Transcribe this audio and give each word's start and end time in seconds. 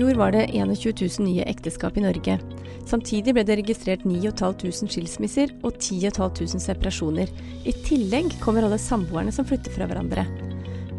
Fjor 0.00 0.16
var 0.16 0.32
det 0.32 0.46
21 0.54 0.94
000 1.18 1.26
nye 1.28 1.44
ekteskap 1.44 1.96
i 1.98 2.04
Norge. 2.04 2.38
Samtidig 2.88 3.34
ble 3.36 3.42
det 3.44 3.58
registrert 3.60 4.06
9500 4.08 4.88
skilsmisser 4.94 5.52
og 5.60 5.76
10 5.76 6.14
500 6.16 6.62
separasjoner. 6.64 7.28
I 7.68 7.74
tillegg 7.84 8.32
kommer 8.40 8.64
alle 8.64 8.78
samboerne 8.80 9.34
som 9.34 9.44
flytter 9.44 9.74
fra 9.74 9.90
hverandre. 9.90 10.24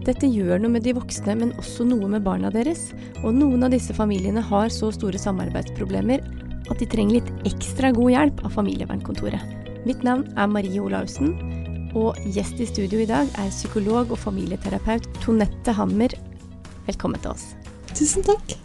Dette 0.06 0.30
gjør 0.30 0.62
noe 0.62 0.76
med 0.76 0.86
de 0.86 0.94
voksne, 0.98 1.34
men 1.38 1.56
også 1.62 1.86
noe 1.90 2.10
med 2.14 2.26
barna 2.26 2.54
deres. 2.54 2.92
Og 3.24 3.34
noen 3.34 3.66
av 3.66 3.74
disse 3.74 3.96
familiene 3.98 4.44
har 4.52 4.70
så 4.70 4.92
store 4.94 5.18
samarbeidsproblemer 5.22 6.22
at 6.70 6.78
de 6.78 6.90
trenger 6.90 7.18
litt 7.20 7.52
ekstra 7.56 7.94
god 7.98 8.14
hjelp 8.14 8.46
av 8.46 8.58
familievernkontoret. 8.62 9.60
Mitt 9.90 10.06
navn 10.06 10.28
er 10.38 10.50
Marie 10.50 10.82
Olaussen, 10.82 11.34
og 11.98 12.20
gjest 12.38 12.62
i 12.62 12.70
studio 12.70 13.02
i 13.02 13.10
dag 13.10 13.30
er 13.42 13.54
psykolog 13.54 14.14
og 14.14 14.26
familieterapeut 14.30 15.10
Tonette 15.26 15.74
Hammer. 15.74 16.14
Velkommen 16.86 17.22
til 17.22 17.34
oss. 17.34 17.56
Tusen 17.98 18.30
takk. 18.30 18.62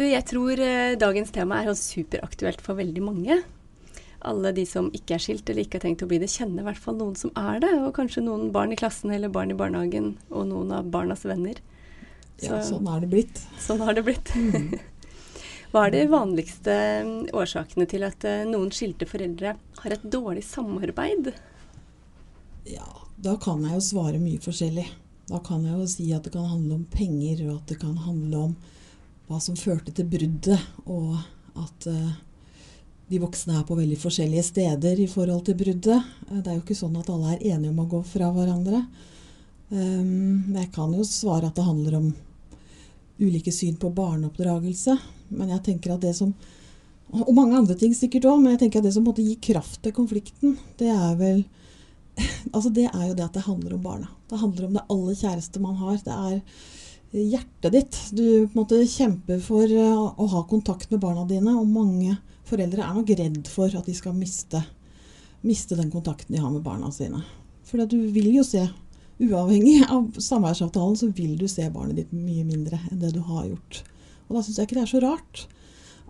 Du, 0.00 0.06
jeg 0.08 0.24
tror 0.24 0.56
eh, 0.64 0.94
dagens 0.96 1.28
tema 1.34 1.58
er 1.60 1.74
superaktuelt 1.76 2.62
for 2.64 2.78
veldig 2.78 3.02
mange. 3.04 3.34
Alle 4.24 4.52
de 4.56 4.62
som 4.64 4.86
ikke 4.96 5.18
er 5.18 5.20
skilt 5.20 5.50
eller 5.52 5.66
ikke 5.66 5.76
har 5.76 5.84
tenkt 5.84 6.04
å 6.06 6.08
bli 6.08 6.16
det, 6.22 6.30
kjenner 6.32 6.64
i 6.64 6.68
hvert 6.70 6.80
fall 6.80 6.96
noen 6.96 7.18
som 7.20 7.34
er 7.36 7.60
det. 7.60 7.74
Og 7.82 7.92
kanskje 7.98 8.24
noen 8.24 8.48
barn 8.54 8.72
i 8.72 8.78
klassen 8.80 9.12
eller 9.12 9.28
barn 9.32 9.52
i 9.52 9.58
barnehagen, 9.58 10.14
og 10.32 10.48
noen 10.48 10.72
av 10.78 10.88
barnas 10.88 11.26
venner. 11.28 11.60
Ja, 12.40 12.62
sånn 12.64 12.88
er 12.88 13.04
det 13.04 13.10
blitt. 13.12 13.42
Sånn 13.60 13.84
har 13.84 13.98
det 13.98 14.06
blitt. 14.08 14.32
Hva 15.70 15.84
er 15.84 15.92
de 15.92 16.06
vanligste 16.08 16.78
mm, 17.04 17.20
årsakene 17.36 17.84
til 17.92 18.08
at 18.08 18.24
eh, 18.24 18.48
noen 18.48 18.72
skilte 18.72 19.04
foreldre 19.06 19.52
har 19.84 19.98
et 19.98 20.10
dårlig 20.16 20.48
samarbeid? 20.48 21.34
Ja, 22.72 22.88
da 23.20 23.36
kan 23.36 23.68
jeg 23.68 23.76
jo 23.76 23.84
svare 23.92 24.16
mye 24.16 24.40
forskjellig. 24.40 24.88
Da 25.28 25.44
kan 25.44 25.68
jeg 25.68 25.76
jo 25.76 25.92
si 25.92 26.08
at 26.16 26.24
det 26.24 26.32
kan 26.32 26.48
handle 26.48 26.80
om 26.80 26.88
penger, 26.88 27.50
og 27.50 27.60
at 27.60 27.74
det 27.76 27.82
kan 27.84 28.00
handle 28.08 28.46
om 28.48 28.60
hva 29.30 29.38
som 29.38 29.58
førte 29.58 29.94
til 29.94 30.08
bruddet, 30.10 30.58
og 30.90 31.14
at 31.60 31.86
eh, 31.86 32.14
de 33.10 33.20
voksne 33.22 33.60
er 33.60 33.66
på 33.66 33.76
veldig 33.78 33.98
forskjellige 33.98 34.48
steder 34.48 35.02
i 35.02 35.06
forhold 35.10 35.44
til 35.46 35.58
bruddet. 35.58 36.08
Eh, 36.28 36.40
Det 36.40 36.50
er 36.50 36.56
jo 36.56 36.64
ikke 36.64 36.78
sånn 36.78 36.98
at 36.98 37.10
alle 37.14 37.36
er 37.36 37.44
enige 37.54 37.70
om 37.70 37.84
å 37.84 37.90
gå 37.90 38.02
fra 38.10 38.32
hverandre. 38.34 38.82
Um, 39.70 40.50
jeg 40.50 40.66
kan 40.74 40.90
jo 40.98 41.04
svare 41.06 41.46
at 41.46 41.54
det 41.54 41.62
handler 41.62 41.94
om 42.00 42.08
ulike 43.22 43.52
syn 43.54 43.76
på 43.78 43.92
barneoppdragelse, 43.94 44.96
men 45.38 45.52
jeg 45.54 45.62
tenker 45.68 45.94
at 45.94 46.02
det 46.02 46.16
som 46.18 46.34
og 47.10 47.32
mange 47.34 47.58
andre 47.58 47.74
ting 47.74 47.94
sikkert 47.94 48.28
òg, 48.30 48.38
men 48.38 48.54
jeg 48.54 48.60
tenker 48.64 48.80
at 48.80 48.86
det 48.86 48.92
som 48.94 49.02
måtte 49.06 49.22
gi 49.24 49.34
kraft 49.42 49.80
til 49.82 49.94
konflikten, 49.94 50.54
det 50.78 50.90
er 50.94 51.16
vel 51.18 51.40
Altså 52.54 52.70
det 52.74 52.86
er 52.86 53.08
jo 53.08 53.16
det 53.18 53.24
at 53.24 53.34
det 53.34 53.46
handler 53.46 53.74
om 53.74 53.82
barna. 53.82 54.10
Det 54.30 54.38
handler 54.38 54.66
om 54.66 54.76
det 54.76 54.84
aller 54.94 55.16
kjæreste 55.18 55.62
man 55.62 55.78
har. 55.80 55.98
Det 56.04 56.14
er 56.14 56.36
hjertet 57.12 57.72
ditt. 57.72 57.98
Du 58.12 58.22
på 58.22 58.52
en 58.52 58.60
måte 58.62 58.80
kjemper 58.86 59.40
for 59.42 59.66
eh, 59.66 59.96
å 59.96 60.26
ha 60.34 60.42
kontakt 60.50 60.90
med 60.92 61.02
barna 61.02 61.26
dine, 61.28 61.56
og 61.58 61.68
mange 61.70 62.16
foreldre 62.48 62.84
er 62.84 62.94
nok 62.96 63.10
redd 63.18 63.50
for 63.50 63.72
at 63.76 63.86
de 63.86 63.94
skal 63.96 64.16
miste, 64.16 64.62
miste 65.46 65.78
den 65.78 65.90
kontakten 65.92 66.34
de 66.34 66.42
har 66.42 66.52
med 66.52 66.64
barna 66.66 66.90
sine. 66.94 67.22
For 67.66 67.82
du 67.86 67.98
vil 68.14 68.32
jo 68.34 68.44
se, 68.46 68.64
uavhengig 69.20 69.84
av 69.86 70.18
samværsavtalen, 70.18 70.98
så 70.98 71.10
vil 71.14 71.36
du 71.38 71.46
se 71.50 71.66
barnet 71.70 71.98
ditt 72.00 72.12
mye 72.14 72.46
mindre 72.46 72.80
enn 72.90 73.02
det 73.02 73.12
du 73.14 73.20
har 73.26 73.46
gjort. 73.50 73.82
Og 74.28 74.36
da 74.36 74.44
syns 74.44 74.60
jeg 74.60 74.68
ikke 74.68 74.78
det 74.78 74.86
er 74.86 74.94
så 74.94 75.02
rart 75.04 75.46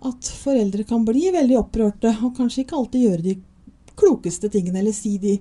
at 0.01 0.31
foreldre 0.41 0.85
kan 0.89 1.03
bli 1.05 1.27
veldig 1.33 1.59
opprørte, 1.59 2.15
og 2.25 2.33
kanskje 2.37 2.63
ikke 2.63 2.77
alltid 2.77 3.05
gjøre 3.05 3.25
de 3.25 3.35
klokeste 3.99 4.49
tingene, 4.49 4.81
eller 4.81 4.95
si 4.95 5.17
de 5.21 5.35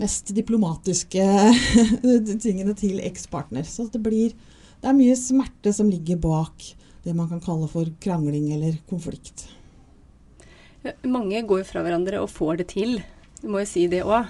mest 0.00 0.32
diplomatiske 0.34 1.26
tingene 2.46 2.72
til 2.78 3.02
ekspartner. 3.04 3.66
Så 3.68 3.90
det 3.92 4.00
blir 4.04 4.32
Det 4.82 4.90
er 4.90 4.98
mye 4.98 5.14
smerte 5.14 5.70
som 5.70 5.86
ligger 5.86 6.18
bak 6.18 6.64
det 7.04 7.12
man 7.14 7.28
kan 7.30 7.42
kalle 7.42 7.68
for 7.70 7.86
krangling 8.02 8.48
eller 8.54 8.78
konflikt. 8.90 9.46
Mange 11.06 11.42
går 11.46 11.62
fra 11.66 11.84
hverandre 11.86 12.18
og 12.22 12.30
får 12.30 12.62
det 12.62 12.66
til. 12.74 12.96
Du 13.42 13.48
må 13.50 13.62
jo 13.62 13.68
si 13.70 13.84
det 13.90 14.02
òg, 14.02 14.26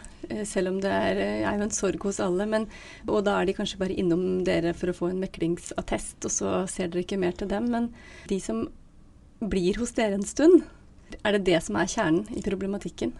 selv 0.48 0.72
om 0.72 0.78
det 0.80 0.92
er, 0.92 1.20
er 1.44 1.56
jo 1.56 1.66
en 1.66 1.72
sorg 1.72 2.04
hos 2.04 2.20
alle. 2.20 2.44
Men, 2.48 2.68
og 3.08 3.24
da 3.24 3.38
er 3.38 3.48
de 3.48 3.56
kanskje 3.56 3.80
bare 3.80 3.96
innom 3.96 4.42
dere 4.44 4.74
for 4.76 4.92
å 4.92 4.96
få 4.96 5.10
en 5.12 5.20
meklingsattest, 5.24 6.20
og 6.28 6.32
så 6.32 6.54
ser 6.68 6.92
dere 6.92 7.06
ikke 7.06 7.20
mer 7.20 7.36
til 7.36 7.48
dem. 7.48 7.68
Men 7.72 7.90
de 8.28 8.40
som 8.40 8.66
blir 9.40 9.80
hos 9.80 9.96
dere 9.96 10.20
en 10.20 10.28
stund, 10.28 10.64
er 11.20 11.36
det 11.36 11.46
det 11.48 11.60
som 11.64 11.80
er 11.80 11.92
kjernen 11.92 12.28
i 12.36 12.44
problematikken? 12.44 13.16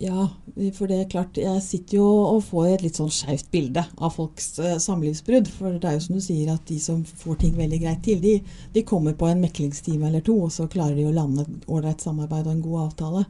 Ja, 0.00 0.30
for 0.78 0.88
det 0.88 0.96
er 0.96 1.08
klart, 1.12 1.36
jeg 1.36 1.60
sitter 1.60 1.98
jo 1.98 2.04
og 2.30 2.38
får 2.46 2.70
et 2.70 2.84
litt 2.86 2.96
sånn 2.96 3.10
skjevt 3.12 3.50
bilde 3.52 3.82
av 4.00 4.14
folks 4.14 4.54
eh, 4.56 4.78
samlivsbrudd. 4.80 5.50
For 5.52 5.76
det 5.76 5.90
er 5.90 5.98
jo 5.98 6.04
som 6.06 6.16
du 6.16 6.24
sier 6.24 6.48
at 6.54 6.64
de 6.70 6.78
som 6.80 7.02
får 7.04 7.36
ting 7.42 7.58
veldig 7.58 7.80
greit 7.82 8.00
til, 8.06 8.22
de, 8.22 8.38
de 8.72 8.84
kommer 8.88 9.12
på 9.20 9.28
en 9.28 9.42
meklingstime 9.44 10.08
eller 10.08 10.24
to, 10.24 10.38
og 10.46 10.54
så 10.54 10.70
klarer 10.72 10.96
de 10.96 11.04
å 11.04 11.12
lande 11.12 11.44
et 11.44 11.68
ålreit 11.68 12.00
samarbeid 12.00 12.48
og 12.48 12.54
en 12.54 12.64
god 12.64 12.80
avtale. 12.86 13.26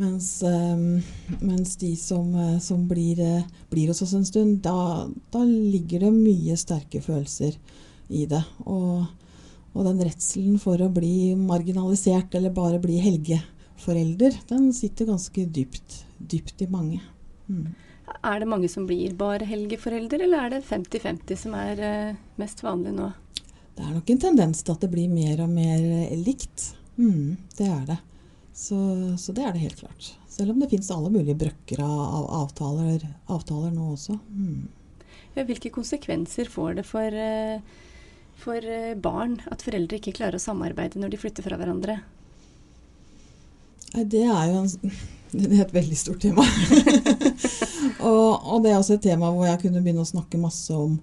Mens, 0.00 0.30
eh, 0.48 0.80
mens 1.44 1.76
de 1.76 1.92
som, 2.00 2.32
eh, 2.32 2.58
som 2.64 2.88
blir, 2.88 3.20
eh, 3.20 3.44
blir 3.68 3.92
hos 3.92 4.00
oss 4.00 4.16
en 4.16 4.24
stund, 4.24 4.62
da, 4.64 5.06
da 5.30 5.44
ligger 5.44 6.06
det 6.06 6.14
mye 6.16 6.56
sterke 6.56 7.04
følelser 7.04 7.58
i 8.08 8.24
det. 8.24 8.40
Og, 8.64 9.04
og 9.74 9.84
den 9.84 10.00
redselen 10.08 10.56
for 10.62 10.80
å 10.80 10.88
bli 10.88 11.34
marginalisert 11.36 12.40
eller 12.40 12.56
bare 12.56 12.80
bli 12.80 12.96
helgeforelder, 13.80 14.40
den 14.48 14.72
sitter 14.72 15.06
ganske 15.06 15.46
dypt, 15.46 16.04
dypt 16.18 16.62
i 16.62 16.66
mange. 16.66 17.00
Mm. 17.48 17.74
Er 18.22 18.40
det 18.40 18.48
mange 18.48 18.68
som 18.68 18.86
blir 18.86 19.14
bare 19.14 19.44
helgeforelder, 19.44 20.20
eller 20.22 20.44
er 20.44 20.50
det 20.50 20.64
50-50 20.66 21.36
som 21.36 21.54
er 21.54 21.80
eh, 21.80 22.16
mest 22.36 22.62
vanlig 22.62 22.92
nå? 22.92 23.10
Det 23.74 23.84
er 23.84 23.94
nok 23.94 24.10
en 24.10 24.20
tendens 24.20 24.62
til 24.62 24.74
at 24.74 24.80
det 24.80 24.90
blir 24.90 25.08
mer 25.08 25.40
og 25.40 25.48
mer 25.48 25.80
eh, 25.80 26.16
likt. 26.18 26.74
Mm, 26.98 27.36
det 27.56 27.68
er 27.68 27.86
det. 27.86 27.98
Så, 28.52 28.76
så 29.16 29.32
det 29.32 29.44
er 29.44 29.52
det 29.54 29.64
helt 29.64 29.80
klart. 29.80 30.12
Selv 30.28 30.50
om 30.50 30.60
det 30.60 30.70
fins 30.70 30.90
alle 30.90 31.10
mulige 31.10 31.38
brøkker 31.38 31.80
av, 31.80 32.00
av 32.00 32.28
avtaler, 32.42 33.06
avtaler 33.30 33.72
nå 33.72 33.92
også. 33.94 34.18
Mm. 34.28 34.68
Hvilke 35.40 35.70
konsekvenser 35.72 36.50
får 36.50 36.80
det 36.80 36.84
for, 36.84 37.14
eh, 37.14 37.62
for 38.36 38.60
eh, 38.60 38.96
barn 38.98 39.38
at 39.48 39.62
foreldre 39.64 40.02
ikke 40.02 40.18
klarer 40.18 40.36
å 40.36 40.42
samarbeide 40.42 41.00
når 41.00 41.14
de 41.14 41.22
flytter 41.22 41.46
fra 41.46 41.56
hverandre? 41.56 42.02
Det 43.94 44.22
er 44.22 44.50
jo 44.50 44.60
en, 44.62 44.92
det 45.38 45.48
er 45.50 45.64
et 45.64 45.74
veldig 45.74 45.98
stort 45.98 46.22
tema. 46.22 46.44
og, 48.10 48.46
og 48.46 48.62
det 48.62 48.72
er 48.72 48.78
også 48.78 48.98
et 48.98 49.06
tema 49.08 49.30
hvor 49.34 49.48
jeg 49.48 49.62
kunne 49.64 49.82
begynne 49.82 50.04
å 50.04 50.10
snakke 50.10 50.40
masse 50.40 50.74
om, 50.76 50.98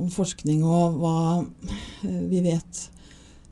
om 0.00 0.10
forskning 0.12 0.64
og 0.66 0.98
hva 1.02 1.16
eh, 1.40 2.22
vi 2.30 2.42
vet 2.44 2.84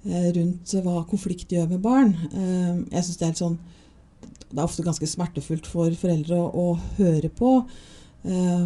eh, 0.08 0.30
rundt 0.36 0.74
hva 0.84 1.04
konflikt 1.10 1.54
gjør 1.54 1.70
med 1.70 1.84
barn. 1.84 2.14
Eh, 2.30 2.74
jeg 2.96 3.06
synes 3.06 3.20
det 3.20 3.28
er 3.28 3.40
sånn 3.44 3.58
Det 4.50 4.58
er 4.58 4.66
ofte 4.66 4.86
ganske 4.86 5.06
smertefullt 5.06 5.70
for 5.70 5.94
foreldre 5.94 6.38
å, 6.38 6.50
å 6.50 6.96
høre 6.98 7.28
på, 7.31 7.60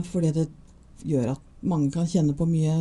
fordi 0.09 0.31
det 0.35 0.49
gjør 1.06 1.35
at 1.35 1.43
mange 1.65 1.91
kan 1.95 2.09
kjenne 2.09 2.35
på 2.37 2.47
mye 2.49 2.75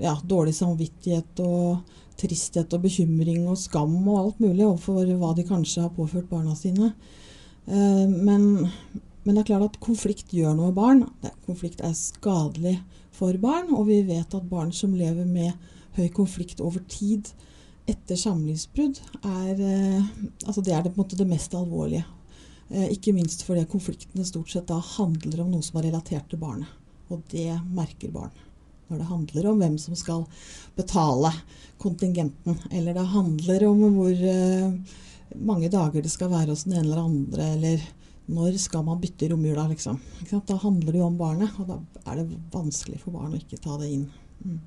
ja, 0.00 0.14
dårlig 0.24 0.54
samvittighet 0.56 1.42
og 1.44 1.96
tristhet 2.20 2.72
og 2.76 2.84
bekymring 2.84 3.46
og 3.48 3.58
skam 3.60 3.96
og 4.02 4.18
alt 4.18 4.40
mulig 4.42 4.66
overfor 4.66 5.08
hva 5.20 5.32
de 5.36 5.46
kanskje 5.48 5.86
har 5.86 5.94
påført 5.96 6.28
barna 6.30 6.56
sine. 6.58 6.92
Eh, 7.66 8.06
men, 8.08 8.70
men 9.24 9.34
det 9.34 9.42
er 9.42 9.50
klart 9.52 9.68
at 9.70 9.82
konflikt 9.82 10.34
gjør 10.36 10.56
noe 10.56 10.70
med 10.70 10.78
barn. 10.78 11.04
Konflikt 11.46 11.84
er 11.84 11.96
skadelig 11.96 12.78
for 13.16 13.36
barn, 13.42 13.72
og 13.76 13.88
vi 13.90 14.00
vet 14.08 14.36
at 14.36 14.50
barn 14.50 14.72
som 14.76 14.96
lever 14.96 15.28
med 15.28 15.52
høy 15.98 16.08
konflikt 16.14 16.62
over 16.64 16.82
tid 16.88 17.32
etter 17.90 18.18
samlivsbrudd, 18.18 19.00
er, 19.26 19.54
eh, 19.58 20.10
altså 20.46 20.62
det 20.62 20.74
er 20.76 20.86
det, 20.86 20.94
det 21.16 21.26
mest 21.28 21.54
alvorlige. 21.58 22.04
Eh, 22.70 22.92
ikke 22.94 23.14
minst 23.16 23.42
fordi 23.42 23.64
konfliktene 23.66 24.26
stort 24.26 24.52
sett 24.52 24.70
handler 24.94 25.42
om 25.42 25.50
noe 25.56 25.64
som 25.66 25.80
er 25.80 25.88
relatert 25.88 26.28
til 26.30 26.38
barnet. 26.42 26.70
Og 27.10 27.22
det 27.32 27.50
merker 27.74 28.12
barn. 28.14 28.34
Når 28.90 29.02
det 29.02 29.10
handler 29.10 29.46
om 29.50 29.60
hvem 29.62 29.76
som 29.78 29.94
skal 29.98 30.24
betale 30.78 31.30
kontingenten, 31.80 32.58
eller 32.74 32.96
det 32.96 33.06
handler 33.12 33.66
om 33.68 33.84
hvor 33.94 34.24
eh, 34.32 34.96
mange 35.38 35.70
dager 35.70 36.02
det 36.02 36.10
skal 36.10 36.32
være 36.32 36.50
hos 36.54 36.66
den 36.66 36.78
ene 36.78 36.88
eller 36.88 37.04
andre, 37.04 37.52
eller 37.54 37.86
når 38.30 38.58
skal 38.62 38.84
man 38.86 39.00
bytte 39.02 39.30
romjula, 39.30 39.66
liksom? 39.70 39.98
Da 40.30 40.58
handler 40.62 40.92
det 40.92 41.00
jo 41.00 41.06
om 41.06 41.18
barnet, 41.18 41.54
og 41.58 41.70
da 41.70 41.78
er 42.10 42.20
det 42.20 42.42
vanskelig 42.52 43.00
for 43.02 43.14
barn 43.14 43.34
å 43.34 43.40
ikke 43.40 43.58
ta 43.62 43.78
det 43.80 43.90
inn. 43.94 44.04
Mm. 44.44 44.60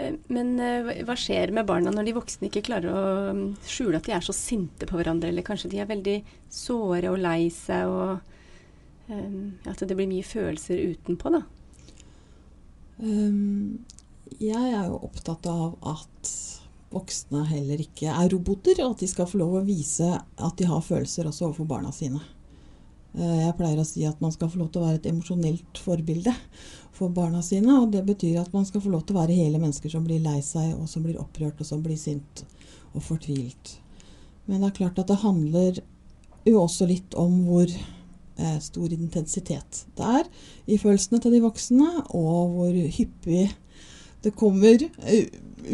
Eh, 0.00 0.16
men 0.34 0.52
uh, 0.58 0.90
hva 1.06 1.16
skjer 1.18 1.54
med 1.54 1.68
barna 1.68 1.92
når 1.94 2.08
de 2.08 2.16
voksne 2.16 2.50
ikke 2.50 2.64
klarer 2.70 2.90
å 2.94 3.04
um, 3.34 3.44
skjule 3.66 4.00
at 4.00 4.08
de 4.08 4.16
er 4.16 4.26
så 4.26 4.34
sinte 4.36 4.88
på 4.88 4.98
hverandre, 4.98 5.30
eller 5.30 5.46
kanskje 5.46 5.70
de 5.72 5.82
er 5.82 5.90
veldig 5.90 6.18
såre 6.52 7.12
og 7.12 7.20
lei 7.22 7.50
seg, 7.54 7.90
og 7.90 8.39
um, 9.10 9.58
at 9.68 9.82
det 9.82 9.96
blir 9.98 10.10
mye 10.10 10.26
følelser 10.26 10.80
utenpå, 10.94 11.34
da? 11.34 11.42
Um, 13.00 13.80
jeg 14.38 14.72
er 14.72 14.86
jo 14.86 15.00
opptatt 15.08 15.46
av 15.50 15.76
at 15.90 16.34
voksne 16.90 17.44
heller 17.50 17.80
ikke 17.82 18.10
er 18.10 18.30
roboter, 18.32 18.82
og 18.82 18.96
at 18.96 19.04
de 19.04 19.08
skal 19.10 19.28
få 19.30 19.40
lov 19.40 19.60
å 19.60 19.66
vise 19.66 20.08
at 20.10 20.54
de 20.58 20.68
har 20.68 20.84
følelser 20.84 21.28
også 21.28 21.48
overfor 21.48 21.68
barna 21.70 21.92
sine. 21.94 22.22
Eh, 23.18 23.40
jeg 23.44 23.56
pleier 23.58 23.80
å 23.80 23.86
si 23.86 24.04
at 24.06 24.20
man 24.22 24.34
skal 24.34 24.50
få 24.50 24.60
lov 24.60 24.70
til 24.70 24.82
å 24.82 24.86
være 24.86 25.00
et 25.00 25.08
emosjonelt 25.10 25.80
forbilde 25.82 26.34
for 26.94 27.12
barna 27.14 27.42
sine. 27.46 27.72
Og 27.82 27.90
det 27.94 28.04
betyr 28.06 28.40
at 28.42 28.52
man 28.54 28.66
skal 28.68 28.82
få 28.84 28.92
lov 28.92 29.04
til 29.06 29.16
å 29.16 29.22
være 29.22 29.38
hele 29.38 29.60
mennesker 29.62 29.92
som 29.92 30.06
blir 30.06 30.22
lei 30.24 30.38
seg, 30.46 30.74
og 30.78 30.90
som 30.90 31.06
blir 31.06 31.20
opprørt, 31.22 31.60
og 31.62 31.68
som 31.68 31.82
blir 31.84 31.98
sint 32.00 32.44
og 32.94 33.02
fortvilt. 33.06 33.78
Men 34.46 34.62
det 34.62 34.70
er 34.70 34.78
klart 34.80 34.98
at 34.98 35.10
det 35.10 35.22
handler 35.22 35.82
jo 36.46 36.62
også 36.62 36.88
litt 36.90 37.14
om 37.18 37.42
hvor 37.46 37.70
stor 38.64 38.92
intensitet 38.94 39.84
det 39.98 40.06
er 40.20 40.28
i 40.70 40.78
følelsene 40.80 41.20
til 41.20 41.34
de 41.34 41.42
voksne, 41.44 41.88
og 42.16 42.54
hvor 42.54 42.78
hyppig 42.96 43.48
det 44.24 44.34
kommer 44.36 44.84
uh, 44.84 45.26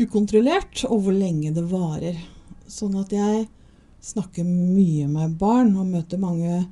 ukontrollert, 0.02 0.84
og 0.88 1.06
hvor 1.06 1.16
lenge 1.16 1.54
det 1.54 1.66
varer. 1.70 2.18
Sånn 2.70 2.96
at 2.98 3.12
jeg 3.14 3.46
snakker 4.06 4.46
mye 4.46 5.08
med 5.10 5.36
barn 5.40 5.74
og 5.78 5.90
møter 5.90 6.20
mange 6.22 6.64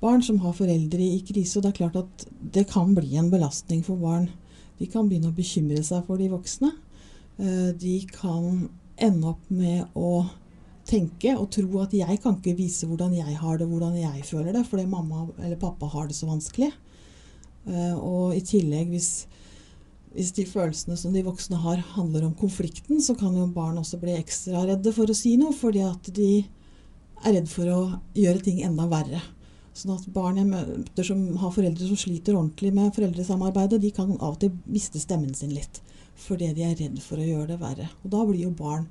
barn 0.00 0.22
som 0.24 0.40
har 0.44 0.56
foreldre 0.56 1.02
i 1.02 1.20
krise. 1.26 1.58
Og 1.58 1.64
det 1.64 1.72
er 1.72 1.78
klart 1.80 1.98
at 2.00 2.26
det 2.40 2.68
kan 2.70 2.94
bli 2.96 3.16
en 3.20 3.30
belastning 3.32 3.82
for 3.84 4.00
barn. 4.00 4.28
De 4.78 4.88
kan 4.88 5.08
begynne 5.08 5.32
å 5.32 5.36
bekymre 5.36 5.82
seg 5.84 6.04
for 6.06 6.20
de 6.20 6.30
voksne. 6.32 6.72
Uh, 7.38 7.70
de 7.76 8.00
kan 8.12 8.68
ende 8.98 9.32
opp 9.34 9.50
med 9.52 9.86
å 9.98 10.26
tenke 10.88 11.34
og 11.36 11.50
tro 11.54 11.82
at 11.82 11.94
jeg 11.96 12.20
kan 12.22 12.38
ikke 12.38 12.56
vise 12.58 12.88
hvordan 12.88 13.12
jeg 13.16 13.36
har 13.38 13.58
det, 13.60 13.68
hvordan 13.68 13.96
jeg 13.98 14.24
føler 14.26 14.54
det, 14.56 14.64
fordi 14.68 14.86
mamma 14.88 15.26
eller 15.36 15.58
pappa 15.60 15.90
har 15.92 16.08
det 16.08 16.16
så 16.16 16.28
vanskelig. 16.30 16.70
Uh, 17.68 17.96
og 17.98 18.36
i 18.36 18.40
tillegg, 18.44 18.88
hvis 18.94 19.12
hvis 20.18 20.32
de 20.34 20.44
følelsene 20.48 20.96
som 20.98 21.12
de 21.14 21.22
voksne 21.22 21.58
har, 21.62 21.82
handler 21.94 22.24
om 22.26 22.34
konflikten, 22.34 23.00
så 23.04 23.14
kan 23.14 23.36
jo 23.36 23.44
barn 23.54 23.78
også 23.78 24.00
bli 24.00 24.16
ekstra 24.16 24.64
redde 24.66 24.92
for 24.96 25.10
å 25.10 25.16
si 25.16 25.36
noe, 25.38 25.54
fordi 25.54 25.82
at 25.84 26.08
de 26.16 26.30
er 27.22 27.36
redd 27.36 27.50
for 27.50 27.70
å 27.70 27.80
gjøre 28.16 28.42
ting 28.46 28.62
enda 28.66 28.88
verre. 28.90 29.20
Sånn 29.76 29.94
at 29.94 30.08
barn 30.10 30.40
jeg 30.40 30.48
møter 30.48 31.06
som 31.06 31.20
har 31.38 31.52
foreldre 31.54 31.86
som 31.86 32.00
sliter 32.00 32.38
ordentlig 32.38 32.72
med 32.74 32.94
foreldresamarbeidet, 32.96 33.82
de 33.82 33.92
kan 33.94 34.16
av 34.16 34.32
og 34.32 34.40
til 34.42 34.56
miste 34.66 34.98
stemmen 35.02 35.36
sin 35.38 35.54
litt. 35.54 35.82
Fordi 36.18 36.50
de 36.56 36.64
er 36.66 36.74
redd 36.80 36.98
for 37.04 37.20
å 37.20 37.28
gjøre 37.28 37.52
det 37.52 37.60
verre. 37.60 37.86
Og 38.02 38.10
da 38.10 38.24
blir 38.26 38.48
jo 38.48 38.54
barn 38.58 38.88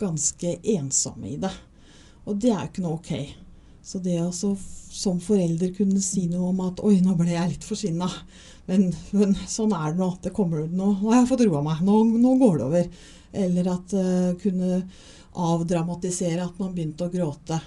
ganske 0.00 0.56
ensomme 0.76 1.32
i 1.32 1.36
det. 1.40 1.52
Og 2.28 2.36
det 2.40 2.52
er 2.52 2.62
jo 2.62 2.70
ikke 2.70 2.84
noe 2.84 2.98
ok. 2.98 3.12
Så 3.88 4.00
det 4.04 4.18
å 4.20 4.32
som 4.32 5.20
forelder 5.22 5.70
kunne 5.76 6.00
si 6.02 6.26
noe 6.28 6.50
om 6.50 6.60
at 6.66 6.80
'oi, 6.82 6.98
nå 7.04 7.14
ble 7.16 7.30
jeg 7.32 7.52
litt 7.52 7.64
forsinna', 7.64 8.08
men, 8.68 8.88
men, 9.16 9.36
sånn 9.48 9.72
er 9.72 9.94
det 9.94 10.02
nå. 10.02 10.08
Det 10.22 10.32
kommer, 10.36 10.66
nå, 10.66 10.90
nå 11.00 11.12
har 11.12 11.22
jeg 11.22 11.30
fått 11.30 11.44
roa 11.46 11.62
meg. 11.64 11.84
Nå, 11.86 12.02
nå, 12.20 12.34
går 12.40 12.58
det 12.58 12.66
over. 12.66 12.90
Eller 13.44 13.70
at 13.72 13.94
uh, 13.96 14.34
kunne 14.40 14.82
avdramatisere 15.38 16.44
at 16.44 16.58
man 16.60 16.74
begynte 16.74 17.06
å 17.06 17.12
gråte. 17.12 17.60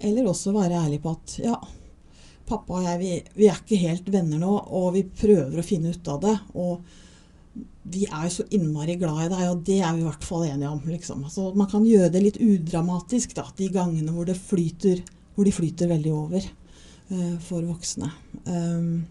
Eller 0.00 0.28
også 0.30 0.54
være 0.54 0.78
ærlig 0.86 1.02
på 1.04 1.12
at 1.12 1.34
ja, 1.42 1.58
pappa 2.48 2.78
og 2.78 2.86
jeg 2.86 3.00
vi, 3.02 3.12
vi 3.36 3.50
er 3.50 3.60
ikke 3.60 3.80
helt 3.82 4.08
venner 4.12 4.40
nå, 4.40 4.54
og 4.78 4.92
vi 4.96 5.04
prøver 5.04 5.60
å 5.60 5.66
finne 5.66 5.92
ut 5.92 6.12
av 6.14 6.22
det. 6.24 6.36
Og 6.56 6.80
vi 7.92 8.06
er 8.06 8.26
jo 8.26 8.32
så 8.38 8.46
innmari 8.54 8.96
glad 9.00 9.24
i 9.24 9.28
deg, 9.32 9.44
og 9.50 9.60
det 9.66 9.78
er 9.80 9.92
vi 9.96 10.02
i 10.02 10.06
hvert 10.06 10.24
fall 10.26 10.46
enige 10.46 10.70
om. 10.70 10.80
Liksom. 10.86 11.24
Altså, 11.26 11.50
man 11.58 11.70
kan 11.70 11.86
gjøre 11.86 12.12
det 12.14 12.24
litt 12.24 12.40
udramatisk 12.42 13.34
da, 13.38 13.46
de 13.58 13.68
gangene 13.74 14.14
hvor, 14.14 14.30
flyter, 14.50 15.02
hvor 15.34 15.48
de 15.48 15.54
flyter 15.54 15.90
veldig 15.90 16.14
over 16.14 16.48
uh, 17.12 17.36
for 17.44 17.66
voksne. 17.68 18.10
Um, 18.48 19.06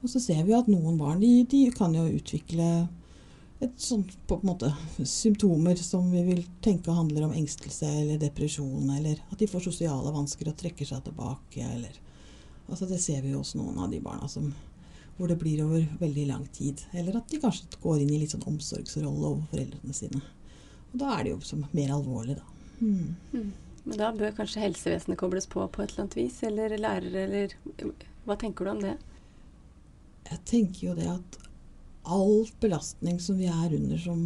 og 0.00 0.08
så 0.08 0.22
ser 0.22 0.42
vi 0.46 0.56
at 0.56 0.70
noen 0.72 0.96
barn 1.00 1.20
de, 1.20 1.42
de 1.50 1.66
kan 1.76 1.92
jo 1.94 2.06
utvikle 2.08 2.70
et 3.60 3.74
sånt 3.76 4.14
på 4.24 4.38
en 4.38 4.48
måte 4.48 4.70
symptomer 5.04 5.76
som 5.76 6.06
vi 6.08 6.22
vil 6.24 6.46
tenke 6.64 6.94
handler 6.96 7.26
om 7.26 7.34
engstelse 7.36 7.88
eller 8.00 8.20
depresjon, 8.22 8.88
eller 8.96 9.20
at 9.28 9.42
de 9.42 9.48
får 9.50 9.66
sosiale 9.66 10.14
vansker 10.14 10.48
og 10.48 10.56
trekker 10.56 10.88
seg 10.88 11.04
tilbake, 11.04 11.66
eller 11.66 11.98
Altså 12.70 12.86
det 12.86 13.00
ser 13.02 13.24
vi 13.24 13.32
jo 13.32 13.40
hos 13.40 13.56
noen 13.58 13.80
av 13.82 13.90
de 13.90 13.98
barna 13.98 14.28
som, 14.30 14.52
hvor 15.20 15.28
det 15.28 15.36
blir 15.40 15.60
over 15.66 15.84
veldig 16.00 16.26
lang 16.30 16.46
tid. 16.56 16.80
Eller 16.96 17.20
at 17.20 17.28
de 17.28 17.40
kanskje 17.42 17.68
går 17.82 18.00
inn 18.02 18.14
i 18.16 18.22
litt 18.22 18.32
sånn 18.32 18.46
omsorgsrolle 18.48 19.34
over 19.34 19.44
foreldrene 19.52 19.96
sine. 19.96 20.22
Og 20.90 20.96
da 21.02 21.12
er 21.18 21.26
det 21.26 21.34
jo 21.34 21.42
som 21.46 21.66
mer 21.76 21.92
alvorlig, 21.94 22.38
da. 22.40 22.56
Mm. 22.80 23.12
Mm. 23.34 23.50
Men 23.84 24.00
da 24.00 24.10
bør 24.16 24.34
kanskje 24.40 24.64
helsevesenet 24.64 25.20
kobles 25.20 25.46
på 25.48 25.62
på 25.68 25.84
et 25.84 25.92
eller 25.92 26.06
annet 26.06 26.18
vis, 26.18 26.40
eller 26.48 26.74
lærere, 26.76 27.28
eller 27.28 27.54
Hva 28.24 28.36
tenker 28.40 28.66
du 28.66 28.70
om 28.74 28.82
det? 28.82 28.96
jeg 30.30 30.42
tenker 30.46 30.90
jo 30.90 30.96
det 30.98 31.08
at 31.10 31.38
all 32.10 32.48
belastning 32.62 33.18
som 33.22 33.38
vi 33.38 33.48
er 33.50 33.74
under 33.76 34.00
som, 34.00 34.20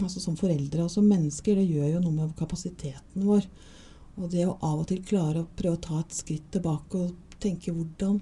altså 0.00 0.20
som, 0.22 0.36
foreldre 0.38 0.86
og 0.86 0.90
som 0.92 1.06
mennesker, 1.06 1.58
det 1.58 1.68
gjør 1.68 1.96
jo 1.96 2.02
noe 2.04 2.16
med 2.16 2.36
kapasiteten 2.38 3.26
vår. 3.26 3.46
Og 4.20 4.30
det 4.32 4.46
å 4.46 4.56
av 4.60 4.82
og 4.82 4.88
til 4.90 5.02
klare 5.06 5.42
å 5.42 5.50
prøve 5.56 5.78
å 5.78 5.82
ta 5.82 6.00
et 6.00 6.16
skritt 6.16 6.48
tilbake 6.54 7.00
og 7.00 7.36
tenke 7.42 7.74
hvordan, 7.74 8.20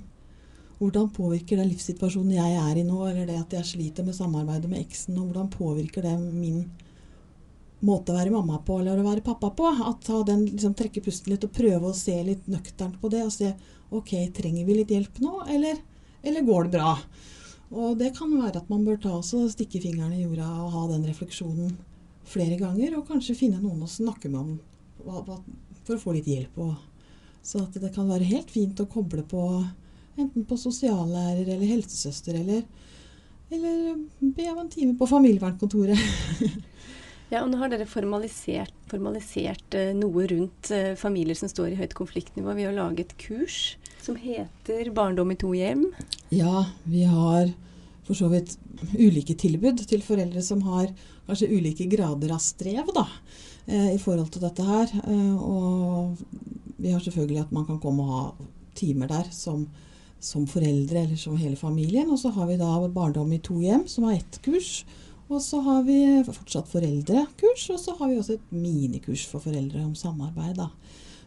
hvordan 0.81 1.11
påvirker 1.13 1.61
den 1.61 1.69
livssituasjonen 1.69 2.39
jeg 2.39 2.61
er 2.61 2.79
i 2.81 2.85
nå, 2.87 3.01
eller 3.07 3.27
det 3.29 3.37
at 3.39 3.59
jeg 3.59 3.69
sliter 3.75 4.07
med 4.07 4.17
samarbeidet 4.17 4.71
med 4.71 4.81
eksen, 4.81 5.19
og 5.21 5.29
hvordan 5.29 5.51
påvirker 5.53 6.07
det 6.07 6.15
min 6.21 6.65
måte 7.85 8.13
å 8.13 8.17
være 8.17 8.33
mamma 8.33 8.59
på 8.65 8.79
eller 8.81 9.01
å 9.01 9.05
være 9.05 9.25
pappa 9.25 9.53
på? 9.57 9.69
At 9.87 10.03
ta 10.09 10.23
den, 10.27 10.47
liksom, 10.49 10.75
trekke 10.77 11.05
pusten 11.05 11.35
litt 11.35 11.45
og 11.45 11.53
prøve 11.57 11.93
å 11.93 11.97
se 11.97 12.17
litt 12.25 12.49
nøkternt 12.49 12.99
på 13.01 13.13
det 13.13 13.23
og 13.27 13.33
se 13.35 13.53
ok, 13.91 14.15
trenger 14.37 14.65
vi 14.65 14.81
litt 14.81 14.93
hjelp 14.95 15.21
nå, 15.23 15.45
eller 15.53 15.81
eller 16.23 16.45
går 16.45 16.65
det 16.65 16.79
bra? 16.79 16.97
Og 17.71 17.99
det 17.99 18.13
kan 18.17 18.33
være 18.35 18.61
at 18.61 18.71
man 18.71 18.85
bør 18.85 18.99
ta 19.01 19.13
også 19.17 19.45
stikke 19.53 19.81
fingrene 19.83 20.19
i 20.19 20.25
jorda 20.25 20.49
og 20.65 20.73
ha 20.75 20.87
den 20.91 21.07
refleksjonen 21.09 21.77
flere 22.31 22.59
ganger, 22.61 22.99
og 22.99 23.09
kanskje 23.09 23.39
finne 23.39 23.61
noen 23.63 23.85
å 23.85 23.91
snakke 23.91 24.31
med 24.31 24.41
om 24.41 24.59
for 25.85 25.97
å 25.97 26.03
få 26.03 26.15
litt 26.15 26.29
hjelp. 26.31 26.59
Og, 26.63 26.75
så 27.43 27.63
at 27.65 27.79
det 27.81 27.93
kan 27.95 28.11
være 28.11 28.29
helt 28.29 28.51
fint 28.53 28.81
å 28.83 28.89
koble 28.91 29.25
på 29.27 29.45
enten 30.21 30.47
på 30.49 30.59
sosiallærer 30.61 31.47
eller 31.47 31.67
helsesøster, 31.67 32.39
eller, 32.41 32.65
eller 33.51 33.95
be 34.21 34.49
om 34.53 34.65
en 34.65 34.73
time 34.73 34.97
på 34.99 35.09
familievernkontoret. 35.11 36.01
Ja, 37.31 37.45
og 37.45 37.53
nå 37.53 37.61
har 37.61 37.71
dere 37.71 37.87
formalisert, 37.87 38.75
formalisert 38.91 39.77
uh, 39.79 39.93
noe 39.95 40.25
rundt 40.33 40.71
uh, 40.75 40.97
familier 40.99 41.39
som 41.39 41.51
står 41.51 41.71
i 41.71 41.79
høyt 41.79 41.95
konfliktnivå 41.95 42.57
ved 42.59 42.73
å 42.73 42.75
lage 42.75 43.05
et 43.05 43.15
kurs 43.23 43.77
som 44.03 44.17
heter 44.19 44.91
'Barndom 44.91 45.31
i 45.31 45.37
to 45.39 45.53
hjem'. 45.55 45.87
Ja, 46.35 46.65
vi 46.83 47.05
har 47.07 47.53
for 48.03 48.19
så 48.19 48.27
vidt 48.33 48.57
ulike 48.99 49.37
tilbud 49.39 49.79
til 49.87 50.03
foreldre 50.03 50.43
som 50.43 50.65
har 50.67 50.91
kanskje 51.29 51.53
ulike 51.55 51.87
grader 51.93 52.35
av 52.35 52.43
strev 52.43 52.91
da, 52.97 53.07
uh, 53.07 53.91
i 53.95 54.01
forhold 54.03 54.35
til 54.35 54.43
dette 54.43 54.67
her. 54.67 54.91
og 55.39 56.19
vi 56.81 56.91
har 56.91 57.01
selvfølgelig 57.01 57.45
at 57.45 57.53
man 57.53 57.67
kan 57.69 57.79
komme 57.79 58.03
og 58.03 58.11
ha 58.11 58.49
timer 58.75 59.07
der 59.07 59.31
som 59.31 59.69
som 60.21 60.47
foreldre 60.49 61.05
eller 61.05 61.17
som 61.17 61.37
hele 61.41 61.57
familien. 61.57 62.11
Og 62.11 62.21
så 62.21 62.33
har 62.37 62.49
vi 62.51 62.59
da 62.61 62.73
Barndom 62.89 63.33
i 63.33 63.41
to 63.43 63.59
hjem, 63.61 63.87
som 63.89 64.09
har 64.09 64.19
ett 64.21 64.41
kurs. 64.45 64.85
Og 65.31 65.43
så 65.43 65.61
har 65.63 65.85
vi 65.87 66.01
fortsatt 66.27 66.69
foreldrekurs, 66.69 67.69
og 67.71 67.79
så 67.79 67.95
har 67.99 68.11
vi 68.11 68.19
også 68.19 68.35
et 68.39 68.49
minikurs 68.51 69.29
for 69.31 69.43
foreldre 69.43 69.85
om 69.85 69.95
samarbeid. 69.95 70.57
da. 70.59 70.71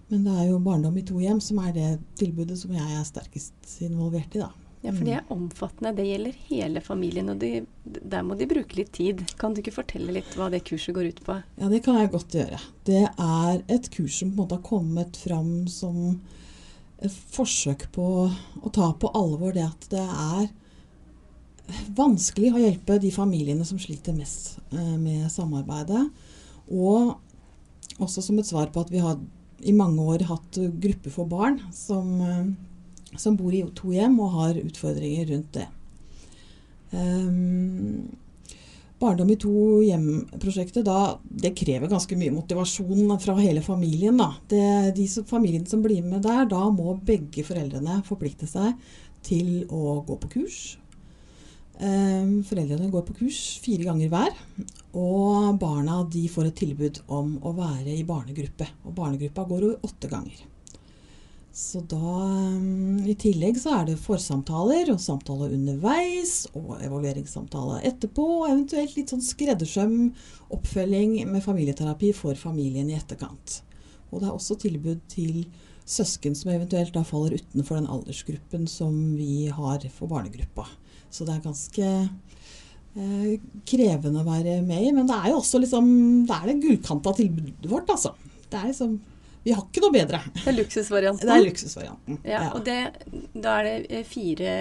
Men 0.09 0.25
det 0.27 0.33
er 0.39 0.49
jo 0.49 0.59
Barndom 0.59 0.97
i 0.99 1.05
to 1.07 1.21
hjem 1.23 1.39
som 1.41 1.61
er 1.63 1.71
det 1.73 1.91
tilbudet 2.19 2.57
som 2.59 2.73
jeg 2.75 2.83
er 2.99 3.07
sterkest 3.07 3.79
involvert 3.85 4.35
i. 4.35 4.43
da. 4.43 4.51
Ja, 4.83 4.91
for 4.91 5.07
det 5.07 5.13
er 5.15 5.29
omfattende. 5.31 5.93
Det 5.95 6.03
gjelder 6.03 6.39
hele 6.49 6.81
familien, 6.83 7.29
og 7.31 7.39
de, 7.39 7.63
der 7.87 8.23
må 8.27 8.35
de 8.35 8.49
bruke 8.51 8.75
litt 8.75 8.91
tid. 8.97 9.21
Kan 9.39 9.55
du 9.55 9.61
ikke 9.61 9.77
fortelle 9.77 10.11
litt 10.11 10.35
hva 10.35 10.49
det 10.51 10.65
kurset 10.67 10.91
går 10.97 11.13
ut 11.13 11.21
på? 11.23 11.37
Ja, 11.55 11.69
det 11.71 11.79
kan 11.85 12.01
jeg 12.01 12.11
godt 12.11 12.35
gjøre. 12.35 12.59
Det 12.83 13.05
er 13.07 13.61
et 13.71 13.87
kurs 13.93 14.17
som 14.19 14.33
på 14.33 14.35
en 14.35 14.41
måte 14.41 14.57
har 14.59 14.65
kommet 14.67 15.19
fram 15.23 15.53
som 15.71 16.17
forsøk 17.11 17.87
på 17.95 18.05
å 18.63 18.73
ta 18.73 18.91
på 18.99 19.11
alvor 19.17 19.55
det 19.55 19.65
at 19.65 19.87
det 19.91 20.03
er 20.03 20.51
vanskelig 21.95 22.51
å 22.53 22.61
hjelpe 22.61 22.99
de 23.01 23.11
familiene 23.13 23.65
som 23.67 23.79
sliter 23.79 24.15
mest 24.15 24.59
eh, 24.73 24.95
med 24.99 25.29
samarbeidet. 25.31 26.03
Og 26.71 27.15
også 28.03 28.23
som 28.25 28.39
et 28.39 28.49
svar 28.49 28.71
på 28.73 28.83
at 28.83 28.91
vi 28.91 29.03
har 29.03 29.19
i 29.63 29.75
mange 29.75 30.03
år 30.03 30.25
hatt 30.27 30.59
grupper 30.83 31.13
for 31.13 31.29
barn 31.29 31.59
som, 31.75 32.09
eh, 32.21 33.15
som 33.19 33.37
bor 33.39 33.53
i 33.55 33.63
to 33.75 33.93
hjem 33.95 34.19
og 34.23 34.35
har 34.39 34.59
utfordringer 34.63 35.31
rundt 35.31 35.55
det. 35.59 35.69
Um, 36.93 38.11
Barndom 39.01 39.31
i 39.33 39.37
to 39.39 39.81
hjem-prosjektet, 39.83 40.87
det 41.43 41.51
krever 41.57 41.91
ganske 41.91 42.15
mye 42.19 42.33
motivasjon 42.35 43.17
fra 43.19 43.35
hele 43.39 43.63
familien. 43.65 44.19
Da. 44.21 44.29
Det, 44.47 44.61
de 44.95 45.07
som, 45.11 45.25
familien 45.27 45.65
som 45.67 45.81
blir 45.83 46.05
med 46.05 46.23
der, 46.23 46.45
da 46.49 46.61
må 46.71 46.95
begge 47.03 47.43
foreldrene 47.43 47.99
forplikte 48.07 48.47
seg 48.47 48.77
til 49.25 49.65
å 49.71 49.99
gå 50.07 50.17
på 50.21 50.31
kurs. 50.37 50.61
Eh, 51.81 52.31
foreldrene 52.47 52.91
går 52.93 53.03
på 53.07 53.17
kurs 53.23 53.41
fire 53.63 53.89
ganger 53.89 54.13
hver. 54.13 54.39
Og 54.93 55.59
barna 55.59 56.03
de 56.07 56.27
får 56.31 56.51
et 56.51 56.59
tilbud 56.63 57.03
om 57.11 57.35
å 57.43 57.55
være 57.57 57.97
i 57.97 58.07
barnegruppe. 58.07 58.69
Og 58.85 58.95
barnegruppa 58.97 59.47
går 59.49 59.69
åtte 59.81 60.11
ganger. 60.11 60.52
Så 61.53 61.83
da 61.85 61.97
um, 62.01 63.03
I 63.05 63.13
tillegg 63.19 63.59
så 63.61 63.75
er 63.77 63.91
det 63.91 63.99
forsamtaler 64.01 64.89
og 64.89 65.01
samtaler 65.01 65.53
underveis 65.53 66.47
og 66.57 66.79
evalueringssamtaler 66.81 67.85
etterpå. 67.85 68.25
Og 68.39 68.47
eventuelt 68.49 68.95
litt 68.97 69.13
sånn 69.13 69.21
skreddersøm 69.21 69.93
oppfølging 70.55 71.19
med 71.29 71.45
familieterapi 71.45 72.09
for 72.17 72.39
familien 72.39 72.89
i 72.89 72.97
etterkant. 72.97 73.59
Og 74.09 74.23
det 74.23 74.29
er 74.29 74.33
også 74.33 74.57
tilbud 74.65 75.05
til 75.13 75.45
søsken 75.85 76.33
som 76.37 76.55
eventuelt 76.55 76.95
da 76.95 77.05
faller 77.05 77.37
utenfor 77.37 77.77
den 77.77 77.91
aldersgruppen 77.91 78.65
som 78.71 78.97
vi 79.19 79.45
har 79.53 79.85
for 79.93 80.09
barnegruppa. 80.09 80.65
Så 81.13 81.27
det 81.27 81.35
er 81.35 81.45
ganske 81.45 81.87
eh, 82.97 83.31
krevende 83.69 84.25
å 84.25 84.29
være 84.31 84.57
med 84.65 84.89
i. 84.89 84.93
Men 84.95 85.05
det 85.05 85.21
er 85.21 85.35
jo 85.35 85.41
også 85.43 85.61
liksom 85.61 85.89
Det 86.25 86.33
er 86.33 86.49
det 86.49 86.61
gullkanta 86.65 87.13
tilbudet 87.21 87.69
vårt, 87.69 87.93
altså. 87.93 88.15
Det 88.49 88.57
er 88.57 88.71
liksom 88.71 89.01
vi 89.43 89.51
har 89.51 89.63
ikke 89.65 89.81
noe 89.83 89.91
bedre. 89.91 90.19
Det 90.37 90.45
er 90.47 90.55
luksusvarianten. 90.55 91.27
Det 91.27 91.35
er 91.35 91.43
luksusvarianten. 91.43 92.19
Ja, 92.23 92.37
ja. 92.37 92.51
og 92.55 92.63
det, 92.63 92.77
Da 93.33 93.57
er 93.59 93.67
det 93.67 93.97
eh, 93.99 94.05
fire, 94.07 94.53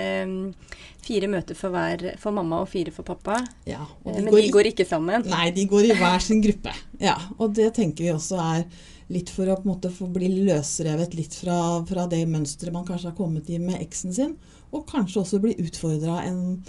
fire 1.07 1.29
møter 1.31 1.59
for, 1.59 1.75
hver, 1.75 2.17
for 2.23 2.35
mamma 2.35 2.63
og 2.65 2.71
fire 2.73 2.95
for 2.95 3.07
pappa. 3.07 3.39
Ja, 3.69 3.85
de 4.03 4.17
Men 4.17 4.33
går 4.33 4.41
de 4.43 4.55
går 4.57 4.71
ikke 4.73 4.89
sammen? 4.89 5.29
Nei, 5.31 5.51
de 5.55 5.69
går 5.71 5.93
i 5.93 5.99
hver 6.01 6.25
sin 6.25 6.43
gruppe. 6.43 6.75
Ja, 7.03 7.15
Og 7.39 7.55
det 7.55 7.73
tenker 7.79 8.09
vi 8.09 8.15
også 8.15 8.41
er 8.43 8.67
litt 9.13 9.31
for 9.31 9.47
å 9.51 9.59
på 9.61 9.67
en 9.67 9.75
måte 9.75 9.91
få 9.93 10.09
bli 10.11 10.31
løsrevet 10.49 11.15
litt 11.15 11.35
fra, 11.37 11.57
fra 11.87 12.07
det 12.11 12.25
mønsteret 12.31 12.75
man 12.75 12.87
kanskje 12.89 13.11
har 13.11 13.19
kommet 13.19 13.51
i 13.53 13.59
med 13.63 13.83
eksen 13.83 14.15
sin, 14.15 14.35
og 14.73 14.87
kanskje 14.89 15.21
også 15.23 15.41
bli 15.43 15.55
utfordra 15.61 16.23
en 16.25 16.63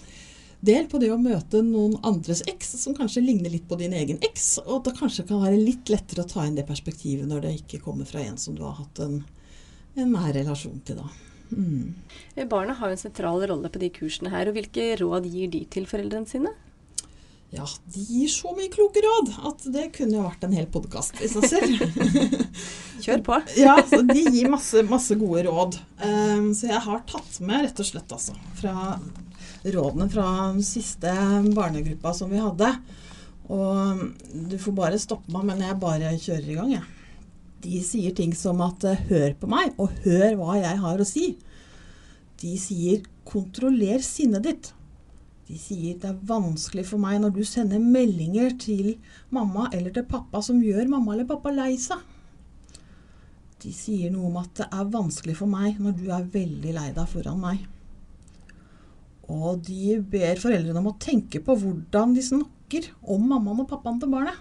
del 0.66 0.88
på 0.92 1.00
det 1.02 1.12
å 1.14 1.20
møte 1.20 1.62
noen 1.66 1.98
andres 2.08 2.44
eks 2.50 2.74
som 2.82 2.96
kanskje 2.98 3.24
ligner 3.26 3.52
litt 3.54 3.68
på 3.70 3.78
din 3.80 3.96
egen 3.98 4.22
eks. 4.24 4.58
Og 4.64 4.80
at 4.80 4.90
det 4.90 4.98
kanskje 5.02 5.28
kan 5.30 5.44
være 5.44 5.60
litt 5.60 5.92
lettere 5.92 6.24
å 6.24 6.30
ta 6.30 6.48
inn 6.48 6.58
det 6.58 6.68
perspektivet 6.70 7.28
når 7.30 7.46
det 7.46 7.54
ikke 7.62 7.84
kommer 7.84 8.08
fra 8.10 8.24
en 8.24 8.40
som 8.40 8.56
du 8.58 8.64
har 8.66 8.78
hatt 8.80 9.04
en, 9.04 9.22
en 10.00 10.14
nær 10.16 10.34
relasjon 10.36 10.80
til. 10.88 11.02
da. 11.04 11.10
Mm. 11.54 11.94
Eh, 12.36 12.48
barna 12.50 12.76
har 12.80 12.92
jo 12.92 12.98
en 12.98 13.06
sentral 13.06 13.44
rolle 13.50 13.70
på 13.70 13.82
de 13.82 13.92
kursene 13.94 14.32
her. 14.34 14.50
og 14.50 14.58
Hvilke 14.58 14.94
råd 15.02 15.28
gir 15.30 15.52
de 15.54 15.66
til 15.74 15.90
foreldrene 15.90 16.30
sine? 16.30 16.54
Ja, 17.54 17.68
de 17.94 18.02
gir 18.02 18.30
så 18.34 18.50
mye 18.58 18.72
kloke 18.74 19.02
råd 19.04 19.28
at 19.46 19.66
det 19.76 19.92
kunne 19.94 20.18
jo 20.18 20.24
vært 20.26 20.46
en 20.48 20.56
hel 20.58 20.66
podkast 20.74 21.20
i 21.22 21.28
seg 21.30 21.46
selv. 21.52 21.84
Kjør 23.04 23.22
på. 23.28 23.38
ja, 23.62 23.76
så 23.86 24.00
De 24.08 24.24
gir 24.26 24.50
masse, 24.50 24.82
masse 24.90 25.14
gode 25.22 25.44
råd. 25.46 25.78
Um, 26.02 26.50
så 26.58 26.72
jeg 26.72 26.82
har 26.88 27.04
tatt 27.12 27.38
med 27.46 27.68
rett 27.68 27.84
og 27.84 27.90
slett 27.92 28.16
altså, 28.16 28.34
fra 28.58 28.96
rådene 29.64 30.10
fra 30.12 30.28
siste 30.66 31.14
barnegruppa 31.56 32.14
som 32.16 32.32
vi 32.34 32.42
hadde. 32.42 32.70
Og 33.52 34.04
du 34.50 34.58
får 34.60 34.76
bare 34.76 35.00
stoppe 35.02 35.32
meg, 35.34 35.48
men 35.50 35.64
jeg 35.66 35.80
bare 35.82 36.14
kjører 36.20 36.52
i 36.52 36.60
gang, 36.60 36.76
jeg. 36.78 36.86
De 37.64 37.80
sier 37.84 38.16
ting 38.16 38.34
som 38.36 38.60
at 38.64 38.84
eh, 38.84 39.04
'hør 39.08 39.34
på 39.40 39.48
meg', 39.48 39.76
og 39.80 39.92
'hør 40.04 40.36
hva 40.36 40.60
jeg 40.60 40.80
har 40.84 41.00
å 41.00 41.08
si'. 41.08 41.38
De 42.42 42.58
sier 42.60 43.04
'kontroller 43.24 44.04
sinnet 44.04 44.44
ditt'. 44.44 44.74
De 45.48 45.58
sier 45.58 45.96
'det 45.96 46.10
er 46.10 46.26
vanskelig 46.28 46.86
for 46.86 46.98
meg 46.98 47.22
når 47.22 47.36
du 47.36 47.44
sender 47.44 47.80
meldinger 47.80 48.58
til 48.60 48.98
mamma 49.30 49.70
eller 49.72 49.92
til 49.92 50.04
pappa 50.04 50.42
som 50.42 50.62
gjør 50.62 50.90
mamma 50.90 51.14
eller 51.14 51.26
pappa 51.26 51.52
lei 51.52 51.76
seg'. 51.78 52.04
De 53.64 53.72
sier 53.72 54.12
noe 54.12 54.28
om 54.28 54.38
at 54.38 54.56
det 54.56 54.68
er 54.68 54.92
vanskelig 54.92 55.38
for 55.38 55.48
meg 55.48 55.80
når 55.80 55.96
du 55.96 56.10
er 56.12 56.24
veldig 56.24 56.74
lei 56.74 56.90
deg 56.92 57.08
foran 57.08 57.40
meg. 57.40 57.68
Og 59.32 59.62
de 59.64 60.00
ber 60.00 60.40
foreldrene 60.42 60.82
om 60.82 60.90
å 60.92 60.98
tenke 61.00 61.40
på 61.44 61.56
hvordan 61.60 62.16
de 62.16 62.24
snakker 62.26 62.90
om 63.14 63.24
mammaen 63.30 63.64
og 63.64 63.70
pappaen 63.70 64.02
til 64.02 64.12
barnet. 64.12 64.40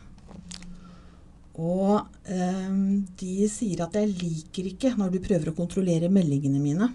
Og 1.53 2.01
eh, 2.33 2.73
de 3.21 3.49
sier 3.53 3.83
at 3.85 3.95
'jeg 3.95 4.15
liker 4.17 4.71
ikke 4.73 4.95
når 4.97 5.13
du 5.13 5.19
prøver 5.21 5.51
å 5.51 5.57
kontrollere 5.57 6.09
meldingene 6.11 6.63
mine'. 6.63 6.89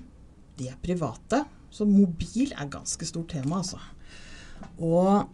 De 0.58 0.68
er 0.68 0.80
private, 0.82 1.46
så 1.70 1.86
mobil 1.86 2.52
er 2.52 2.66
ganske 2.74 3.06
stort 3.06 3.30
tema, 3.30 3.62
altså. 3.62 3.78
Og 4.82 5.30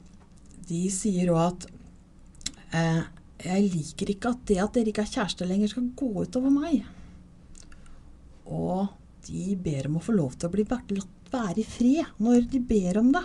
de 0.67 0.89
sier 0.91 1.31
òg 1.31 1.39
at 1.47 1.67
eh, 2.75 3.03
'jeg 3.39 3.71
liker 3.71 4.11
ikke 4.11 4.29
at 4.35 4.45
det 4.45 4.59
at 4.59 4.73
dere 4.73 4.91
ikke 4.91 5.07
er 5.07 5.15
kjærester 5.15 5.47
lenger, 5.47 5.71
skal 5.71 5.89
gå 5.95 6.11
utover 6.27 6.51
meg'. 6.51 6.83
Og 8.45 8.91
de 9.23 9.55
ber 9.55 9.87
om 9.87 9.97
å 9.97 10.03
få 10.03 10.11
lov 10.11 10.35
til 10.35 10.49
å 10.49 10.51
bli 10.51 10.67
latt 10.67 11.22
være 11.33 11.61
i 11.61 11.67
fred 11.67 12.19
når 12.23 12.47
de 12.51 12.61
ber 12.63 12.99
om 13.01 13.11
det. 13.15 13.23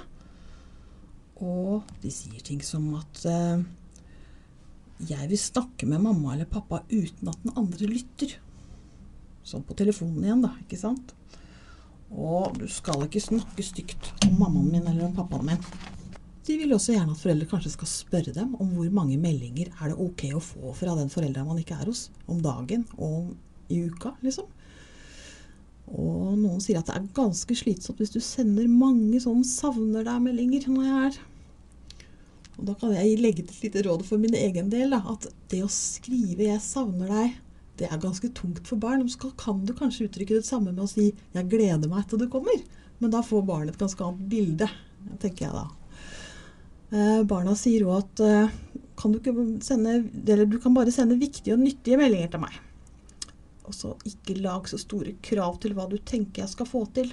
Og 1.45 1.91
de 2.03 2.11
sier 2.13 2.43
ting 2.43 2.63
som 2.67 2.89
at 2.99 3.21
uh, 3.31 3.63
'Jeg 4.99 5.29
vil 5.31 5.39
snakke 5.39 5.87
med 5.87 6.03
mamma 6.03 6.35
eller 6.35 6.51
pappa 6.51 6.83
uten 6.91 7.29
at 7.31 7.39
den 7.45 7.55
andre 7.55 7.87
lytter'. 7.87 8.35
Sånn 9.47 9.63
på 9.63 9.77
telefonen 9.79 10.25
igjen, 10.25 10.43
da. 10.43 10.51
Ikke 10.65 10.81
sant? 10.81 11.15
Og 12.11 12.57
du 12.59 12.67
skal 12.69 13.05
ikke 13.05 13.23
snakke 13.23 13.63
stygt 13.63 14.11
om 14.27 14.35
mammaen 14.41 14.73
min 14.73 14.89
eller 14.89 15.07
om 15.07 15.15
pappaen 15.15 15.47
min. 15.53 15.63
De 16.49 16.57
vil 16.57 16.73
også 16.73 16.95
gjerne 16.95 17.13
at 17.13 17.21
foreldre 17.21 17.47
kanskje 17.47 17.75
skal 17.75 17.91
spørre 17.91 18.33
dem 18.33 18.55
om 18.57 18.71
hvor 18.73 18.89
mange 18.91 19.19
meldinger 19.21 19.69
er 19.69 19.93
det 19.93 20.01
ok 20.01 20.23
å 20.33 20.41
få 20.41 20.73
fra 20.75 20.95
den 20.97 21.13
forelderen 21.13 21.47
man 21.47 21.61
ikke 21.61 21.77
er 21.77 21.91
hos, 21.91 22.07
om 22.27 22.41
dagen 22.43 22.87
og 22.97 23.35
i 23.69 23.83
uka, 23.85 24.15
liksom. 24.25 24.49
Og 25.97 26.37
noen 26.37 26.61
sier 26.61 26.81
at 26.81 26.89
det 26.91 26.97
er 26.99 27.09
ganske 27.17 27.57
slitsomt 27.57 28.01
hvis 28.03 28.13
du 28.13 28.21
sender 28.21 28.69
mange 28.69 29.21
sånn 29.25 29.45
'savner 29.47 30.05
deg'-meldinger 30.05 30.69
når 30.69 30.89
jeg 30.89 31.03
er 31.07 31.19
Og 32.59 32.65
da 32.67 32.75
kan 32.75 32.93
jeg 32.93 33.21
legge 33.23 33.45
til 33.47 33.55
et 33.55 33.65
lite 33.69 33.85
råd 33.87 34.03
for 34.05 34.19
min 34.19 34.35
egen 34.35 34.69
del. 34.69 34.91
Da, 34.91 34.99
at 35.07 35.29
det 35.49 35.63
å 35.63 35.71
skrive 35.71 36.49
'jeg 36.49 36.61
savner 36.61 37.09
deg', 37.09 37.37
det 37.79 37.87
er 37.87 38.03
ganske 38.03 38.29
tungt 38.35 38.67
for 38.67 38.77
barn. 38.77 39.09
Så 39.09 39.31
kan 39.37 39.65
du 39.65 39.73
kanskje 39.73 40.09
uttrykke 40.09 40.35
det 40.35 40.45
samme 40.45 40.73
med 40.73 40.83
å 40.85 40.89
si 40.89 41.15
'jeg 41.35 41.49
gleder 41.49 41.89
meg 41.89 42.09
til 42.09 42.19
du 42.19 42.27
kommer'. 42.27 42.65
Men 42.99 43.11
da 43.11 43.23
får 43.23 43.47
barnet 43.47 43.75
et 43.75 43.79
ganske 43.79 44.05
annet 44.05 44.29
bilde, 44.29 44.69
tenker 45.21 45.47
jeg 45.47 45.53
da. 45.53 45.69
Eh, 46.91 47.23
barna 47.23 47.55
sier 47.55 47.85
òg 47.87 47.99
at 48.03 48.21
eh, 48.21 48.49
kan 48.97 49.13
du, 49.13 49.21
sende, 49.61 50.03
du 50.03 50.59
kan 50.59 50.75
bare 50.75 50.91
sende 50.91 51.19
viktige 51.21 51.55
og 51.55 51.61
nyttige 51.61 51.97
meldinger 51.97 52.33
til 52.33 52.41
meg. 52.41 52.59
Og 53.69 53.77
så 53.77 53.95
ikke 54.09 54.39
lag 54.41 54.69
så 54.71 54.81
store 54.81 55.19
krav 55.25 55.59
til 55.63 55.75
hva 55.77 55.85
du 55.91 55.99
tenker 56.01 56.43
jeg 56.43 56.53
skal 56.55 56.69
få 56.69 56.87
til. 56.97 57.13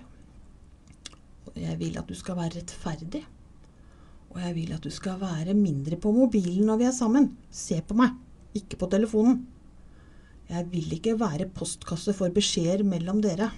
Jeg 1.56 1.76
vil 1.80 1.98
at 2.00 2.08
du 2.08 2.16
skal 2.18 2.40
være 2.40 2.58
rettferdig. 2.62 3.24
Og 4.32 4.40
jeg 4.44 4.56
vil 4.58 4.72
at 4.76 4.84
du 4.84 4.92
skal 4.92 5.20
være 5.20 5.56
mindre 5.56 6.00
på 6.00 6.12
mobilen 6.16 6.68
når 6.68 6.82
vi 6.82 6.88
er 6.90 6.96
sammen. 6.96 7.30
Se 7.52 7.82
på 7.84 7.96
meg, 8.00 8.16
ikke 8.56 8.80
på 8.80 8.90
telefonen. 8.92 9.44
Jeg 10.50 10.68
vil 10.72 10.92
ikke 10.98 11.16
være 11.20 11.50
postkasse 11.56 12.14
for 12.16 12.34
beskjeder 12.34 12.84
mellom 12.86 13.22
dere. 13.24 13.50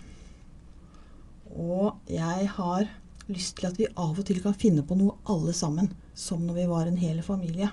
Og 1.57 1.97
jeg 2.11 2.47
har 2.53 2.87
lyst 3.27 3.57
til 3.57 3.67
at 3.67 3.79
vi 3.79 3.89
av 3.89 4.13
og 4.13 4.23
til 4.27 4.39
kan 4.43 4.55
finne 4.55 4.85
på 4.87 4.95
noe 4.99 5.17
alle 5.27 5.55
sammen, 5.55 5.89
som 6.15 6.45
når 6.45 6.61
vi 6.61 6.69
var 6.69 6.87
en 6.87 7.01
hel 7.01 7.19
familie. 7.25 7.71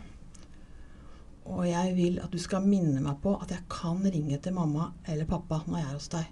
Og 1.44 1.66
jeg 1.68 1.92
vil 1.96 2.18
at 2.24 2.32
du 2.32 2.40
skal 2.40 2.64
minne 2.64 3.02
meg 3.04 3.18
på 3.22 3.34
at 3.36 3.52
jeg 3.52 3.66
kan 3.72 4.00
ringe 4.00 4.38
til 4.40 4.56
mamma 4.56 4.88
eller 5.04 5.28
pappa 5.28 5.60
når 5.66 5.78
jeg 5.78 5.86
er 5.86 5.98
hos 5.98 6.10
deg. 6.14 6.30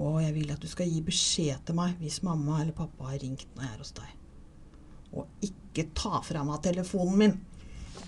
Og 0.00 0.18
jeg 0.22 0.34
vil 0.38 0.52
at 0.54 0.62
du 0.62 0.68
skal 0.70 0.88
gi 0.88 1.02
beskjed 1.04 1.66
til 1.68 1.76
meg 1.76 1.98
hvis 2.00 2.22
mamma 2.24 2.62
eller 2.62 2.76
pappa 2.76 3.10
har 3.10 3.20
ringt 3.20 3.48
når 3.52 3.66
jeg 3.66 3.74
er 3.74 3.82
hos 3.84 3.96
deg. 3.98 4.14
Og 5.12 5.48
ikke 5.48 5.90
ta 5.96 6.22
fra 6.24 6.44
meg 6.48 6.62
telefonen 6.64 7.18
min. 7.20 7.36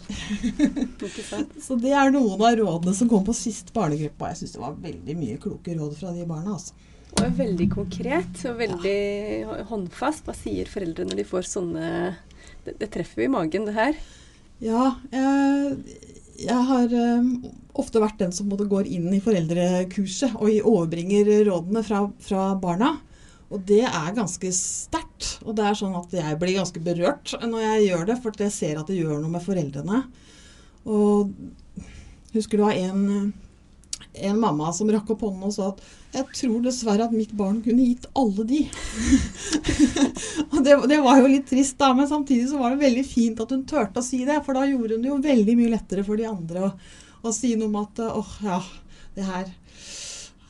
Så 1.65 1.77
det 1.81 1.93
er 1.93 2.13
noen 2.13 2.41
av 2.41 2.57
rådene 2.57 2.97
som 2.97 3.11
kom 3.11 3.25
på 3.27 3.37
sist 3.37 3.75
barnegruppe. 3.77 4.25
Og 4.25 4.33
jeg 4.33 4.41
syns 4.41 4.57
det 4.57 4.65
var 4.65 4.83
veldig 4.89 5.21
mye 5.21 5.39
kloke 5.45 5.77
råd 5.77 5.97
fra 6.01 6.17
de 6.17 6.25
barna. 6.29 6.57
altså. 6.57 6.73
Og 7.15 7.37
veldig 7.39 7.69
konkret 7.71 8.41
og 8.49 8.59
veldig 8.59 8.99
ja. 9.45 9.63
håndfast. 9.69 10.25
Hva 10.27 10.35
sier 10.37 10.71
foreldre 10.73 11.07
når 11.07 11.21
de 11.21 11.29
får 11.29 11.51
sånne 11.53 11.89
det, 12.65 12.79
det 12.81 12.89
treffer 12.93 13.23
jo 13.23 13.29
i 13.29 13.35
magen, 13.35 13.69
det 13.69 13.77
her. 13.77 13.99
Ja, 14.63 14.95
jeg, 15.11 15.79
jeg 16.45 16.67
har 16.69 16.93
um, 17.19 17.31
ofte 17.75 18.03
vært 18.03 18.21
den 18.23 18.35
som 18.35 18.51
både 18.51 18.69
går 18.71 18.87
inn 18.87 19.09
i 19.15 19.23
foreldrekurset 19.23 20.37
og 20.39 20.69
overbringer 20.71 21.31
rådene 21.49 21.83
fra, 21.87 22.05
fra 22.23 22.53
barna. 22.61 22.95
Og 23.53 23.63
det 23.69 23.83
er 23.87 24.15
ganske 24.17 24.51
sterkt. 24.57 25.39
Og 25.45 25.57
det 25.59 25.67
er 25.67 25.79
sånn 25.79 25.97
at 25.99 26.15
jeg 26.15 26.39
blir 26.41 26.57
ganske 26.59 26.83
berørt 26.83 27.35
når 27.43 27.67
jeg 27.67 27.89
gjør 27.89 28.07
det, 28.11 28.19
for 28.23 28.45
jeg 28.45 28.55
ser 28.55 28.81
at 28.81 28.91
det 28.91 28.99
gjør 28.99 29.21
noe 29.21 29.35
med 29.35 29.45
foreldrene. 29.45 30.01
Og 30.91 31.35
husker 32.35 32.59
du 32.59 32.65
var 32.67 32.79
en, 32.79 33.33
en 34.15 34.41
mamma 34.41 34.73
som 34.73 34.91
rakk 34.93 35.11
opp 35.15 35.25
hånden 35.27 35.49
og 35.49 35.55
sa 35.55 35.69
at 35.73 35.81
jeg 36.15 36.39
tror 36.39 36.61
dessverre 36.63 37.09
at 37.09 37.15
mitt 37.15 37.33
barn 37.35 37.59
kunne 37.65 37.89
gitt 37.89 38.07
alle 38.15 38.47
de. 38.47 38.61
og 40.53 40.61
det, 40.63 40.77
det, 40.93 41.01
var 41.03 41.19
jo 41.19 41.33
litt 41.33 41.49
trist, 41.51 41.77
da, 41.81 41.91
men 41.99 42.07
samtidig 42.11 42.47
så 42.53 42.61
var 42.61 42.75
det 42.75 42.85
veldig 42.85 43.05
fint 43.09 43.43
at 43.43 43.51
hun 43.51 43.67
turte 43.67 43.99
å 43.99 44.07
si 44.07 44.23
det. 44.29 44.39
For 44.47 44.55
da 44.55 44.63
gjorde 44.69 44.97
hun 44.99 45.03
det 45.03 45.11
jo 45.11 45.19
veldig 45.25 45.59
mye 45.59 45.75
lettere 45.75 46.07
for 46.07 46.21
de 46.21 46.31
andre 46.31 46.69
å, 46.69 46.71
å 47.27 47.35
si 47.35 47.57
noe 47.59 47.73
om 47.73 47.81
at 47.83 48.05
åh, 48.07 48.23
oh, 48.23 48.35
ja, 48.47 48.61
det 49.19 49.27
her 49.27 49.51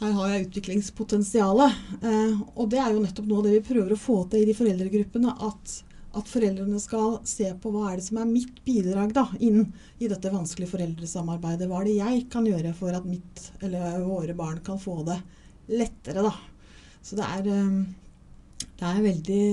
her 0.04 0.14
har 0.18 0.30
jeg 0.32 0.46
utviklingspotensialet. 0.48 1.82
Eh, 2.02 2.38
og 2.58 2.70
det 2.72 2.80
er 2.82 2.92
jo 2.92 3.02
nettopp 3.02 3.28
noe 3.28 3.42
av 3.42 3.48
det 3.48 3.56
vi 3.58 3.66
prøver 3.72 3.94
å 3.94 4.00
få 4.00 4.20
til 4.30 4.44
i 4.44 4.48
de 4.48 4.56
foreldregruppene. 4.58 5.34
At, 5.46 5.76
at, 6.18 6.30
foreldrene 6.30 6.80
skal 6.82 7.18
se 7.28 7.48
på 7.60 7.72
hva 7.74 7.90
er 7.90 7.98
det 8.00 8.06
som 8.06 8.20
er 8.22 8.30
mitt 8.30 8.60
bidrag 8.66 9.14
da, 9.16 9.26
inn 9.42 9.66
i 9.98 10.08
dette 10.10 10.32
vanskelige 10.32 10.72
foreldresamarbeidet. 10.72 11.68
Hva 11.70 11.82
er 11.82 11.88
det 11.90 11.96
jeg 11.98 12.24
kan 12.32 12.46
gjøre 12.48 12.74
for 12.78 12.96
at 12.96 13.08
mitt 13.08 13.48
eller 13.64 14.04
våre 14.06 14.36
barn 14.38 14.60
kan 14.64 14.80
få 14.80 15.00
det 15.08 15.18
lettere, 15.74 16.24
da. 16.24 16.34
Så 17.04 17.18
det 17.18 17.26
er, 17.26 17.50
eh, 17.52 18.66
det 18.78 18.88
er 18.90 19.02
veldig, 19.04 19.44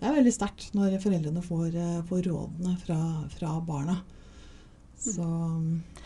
det 0.00 0.08
er 0.08 0.18
veldig 0.18 0.34
sterkt 0.34 0.70
når 0.76 0.98
foreldrene 1.02 1.44
får, 1.44 1.68
eh, 1.74 2.02
får 2.08 2.22
rådene 2.30 2.76
fra, 2.84 3.00
fra 3.36 3.58
barna. 3.64 3.98
Så, 5.04 5.26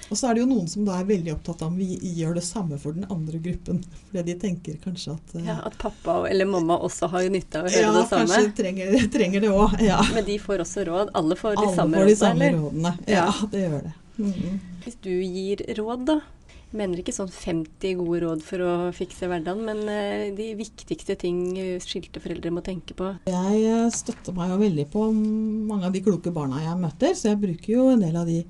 og 0.09 0.17
så 0.17 0.29
er 0.29 0.37
det 0.37 0.43
jo 0.43 0.49
noen 0.49 0.69
som 0.71 0.87
da 0.87 0.97
er 0.97 1.09
veldig 1.09 1.35
opptatt 1.35 1.63
av 1.65 1.73
om 1.73 1.77
vi 1.77 1.99
gjør 2.17 2.39
det 2.39 2.45
samme 2.47 2.79
for 2.81 2.97
den 2.97 3.05
andre 3.13 3.41
gruppen. 3.45 3.83
Fordi 4.09 4.25
de 4.31 4.37
tenker 4.41 4.79
kanskje 4.85 5.17
at 5.19 5.35
uh, 5.37 5.43
Ja, 5.45 5.59
At 5.69 5.77
pappa 5.81 6.23
eller 6.31 6.49
mamma 6.49 6.79
også 6.87 7.11
har 7.13 7.29
nytte 7.33 7.61
av 7.61 7.69
å 7.69 7.73
høre 7.75 7.85
ja, 7.85 7.93
det 7.99 8.07
samme? 8.09 8.25
Ja, 8.25 8.41
kanskje 8.41 8.57
trenger, 8.63 8.97
trenger 9.13 9.45
det 9.45 9.53
òg. 9.53 9.77
Ja. 9.85 10.01
Men 10.15 10.25
de 10.25 10.39
får 10.41 10.65
også 10.65 10.87
råd? 10.89 11.13
Alle 11.19 11.37
får 11.37 11.59
de 11.59 11.67
Alle 11.67 11.77
samme 11.77 12.01
får 12.01 12.11
de 12.13 12.17
samme 12.23 12.51
rådene. 12.57 12.97
Ja, 13.05 13.29
ja, 13.29 13.53
det 13.53 13.63
gjør 13.67 13.79
det. 13.85 13.95
Mm 14.19 14.33
-hmm. 14.33 14.59
Hvis 14.85 14.99
du 15.03 15.11
gir 15.11 15.63
råd, 15.79 16.07
da? 16.07 16.21
Jeg 16.69 16.77
mener 16.79 16.99
ikke 17.01 17.13
sånn 17.17 17.31
50 17.33 17.95
gode 17.97 18.21
råd 18.21 18.43
for 18.45 18.61
å 18.61 18.73
fikse 18.93 19.29
hverdagen, 19.29 19.65
men 19.65 19.79
uh, 19.89 20.37
de 20.37 20.55
viktigste 20.55 21.17
ting 21.17 21.57
skilte 21.81 22.21
foreldre 22.21 22.51
må 22.51 22.61
tenke 22.61 22.95
på? 22.95 23.17
Jeg 23.27 23.93
støtter 23.93 24.33
meg 24.33 24.51
jo 24.51 24.57
veldig 24.57 24.87
på 24.93 25.13
mange 25.13 25.87
av 25.87 25.93
de 25.93 26.01
kloke 26.01 26.31
barna 26.31 26.65
jeg 26.65 26.81
møter, 26.81 27.15
så 27.15 27.29
jeg 27.29 27.41
bruker 27.41 27.73
jo 27.73 27.89
en 27.93 28.01
del 28.01 28.17
av 28.17 28.27
de 28.27 28.45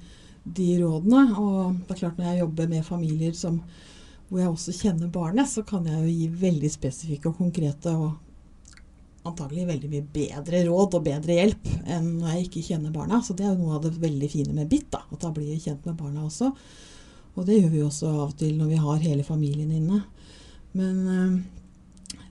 de 0.56 0.68
rådene. 0.82 1.24
Og 1.40 1.82
det 1.82 1.94
er 1.94 2.00
klart 2.02 2.18
når 2.20 2.30
jeg 2.30 2.42
jobber 2.42 2.70
med 2.70 2.86
familier 2.86 3.36
som, 3.36 3.60
hvor 4.28 4.42
jeg 4.42 4.52
også 4.52 4.76
kjenner 4.76 5.12
barnet, 5.12 5.50
så 5.50 5.64
kan 5.66 5.86
jeg 5.88 6.00
jo 6.00 6.14
gi 6.14 6.30
veldig 6.46 6.72
spesifikke 6.72 7.32
og 7.32 7.38
konkrete 7.42 7.94
og 7.96 8.16
antagelig 9.28 9.66
veldig 9.68 9.90
mye 9.92 10.06
bedre 10.14 10.62
råd 10.68 10.96
og 10.96 11.04
bedre 11.04 11.36
hjelp 11.36 11.66
enn 11.90 12.12
når 12.20 12.34
jeg 12.34 12.46
ikke 12.46 12.66
kjenner 12.70 12.94
barna. 12.94 13.20
Så 13.24 13.36
det 13.36 13.46
er 13.46 13.52
jo 13.52 13.64
noe 13.64 13.76
av 13.78 13.84
det 13.84 13.96
veldig 14.00 14.30
fine 14.32 14.54
med 14.56 14.70
BIT, 14.70 14.88
da, 14.94 15.02
at 15.04 15.24
da 15.24 15.32
blir 15.34 15.50
vi 15.50 15.60
kjent 15.62 15.84
med 15.88 15.98
barna 15.98 16.24
også. 16.28 16.52
Og 17.38 17.46
det 17.46 17.60
gjør 17.60 17.72
vi 17.74 17.84
også 17.84 18.10
av 18.10 18.24
og 18.30 18.38
til 18.40 18.56
når 18.58 18.72
vi 18.72 18.80
har 18.82 19.04
hele 19.04 19.26
familien 19.26 19.70
inne. 19.74 20.00
Men 20.78 20.96
øh, 21.06 21.36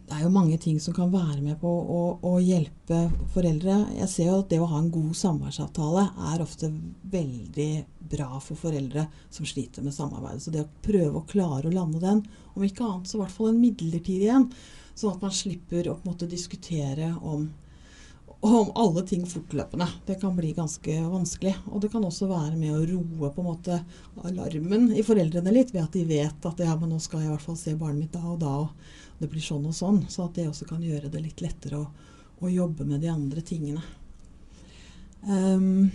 det 0.08 0.16
er 0.16 0.24
jo 0.24 0.32
mange 0.32 0.56
ting 0.64 0.78
som 0.80 0.96
kan 0.96 1.10
være 1.12 1.42
med 1.44 1.58
på 1.60 1.68
å, 1.68 2.02
å, 2.24 2.38
hjelpe 2.40 3.10
foreldre. 3.34 3.76
Jeg 3.98 4.08
ser 4.08 4.30
jo 4.30 4.38
at 4.40 4.50
det 4.54 4.62
å 4.64 4.70
ha 4.72 4.80
en 4.80 4.92
god 4.94 5.18
samværsavtale 5.20 6.06
er 6.30 6.44
ofte 6.46 6.70
veldig 7.12 7.72
bra 8.14 8.40
for 8.40 8.56
foreldre 8.56 9.04
som 9.28 9.48
sliter 9.50 9.84
med 9.84 9.96
samarbeidet. 9.96 10.46
Så 10.46 10.54
det 10.54 10.64
å 10.64 10.70
prøve 10.86 11.20
å 11.20 11.26
klare 11.28 11.68
å 11.68 11.76
lande 11.76 12.00
den, 12.00 12.24
om 12.56 12.64
ikke 12.64 12.88
annet 12.88 13.12
så 13.12 13.20
i 13.20 13.24
hvert 13.26 13.36
fall 13.36 13.52
en 13.52 13.60
midlertidig 13.60 14.32
en, 14.32 14.48
sånn 14.96 15.18
at 15.18 15.28
man 15.28 15.36
slipper 15.36 15.92
å 15.92 15.98
på 15.98 16.08
en 16.08 16.14
måte 16.14 16.32
diskutere 16.32 17.12
om, 17.20 17.50
om 18.40 18.72
alle 18.76 19.02
ting 19.02 19.26
fortløpende. 19.26 19.88
Det 20.06 20.16
kan 20.22 20.36
bli 20.36 20.52
ganske 20.54 21.02
vanskelig. 21.02 21.56
Og 21.66 21.82
det 21.82 21.90
kan 21.92 22.06
også 22.06 22.30
være 22.30 22.56
med 22.58 22.76
å 22.76 22.86
roe 22.86 23.32
på 23.34 23.42
en 23.42 23.50
måte 23.50 23.80
alarmen 24.24 24.92
i 24.94 25.06
foreldrene 25.06 25.54
litt, 25.54 25.74
ved 25.74 25.88
at 25.88 25.98
de 25.98 26.06
vet 26.06 26.50
at 26.50 26.62
ja, 26.62 26.76
men 26.78 26.94
nå 26.94 27.00
skal 27.02 27.24
jeg 27.24 27.32
i 27.32 27.34
hvert 27.34 27.48
fall 27.48 27.58
se 27.60 27.76
barnet 27.76 28.06
mitt 28.06 28.14
da 28.14 28.24
og 28.24 28.40
da. 28.44 28.54
og 28.66 29.22
det 29.22 29.32
blir 29.32 29.42
sånn 29.42 29.66
og 29.66 29.74
sånn. 29.76 30.04
Så 30.12 30.28
at 30.28 30.38
det 30.38 30.50
også 30.50 30.68
kan 30.70 30.84
gjøre 30.86 31.10
det 31.14 31.24
litt 31.24 31.42
lettere 31.42 31.82
å, 31.82 31.88
å 32.40 32.52
jobbe 32.52 32.86
med 32.86 33.02
de 33.02 33.10
andre 33.10 33.42
tingene. 33.42 33.82
Um, 35.26 35.90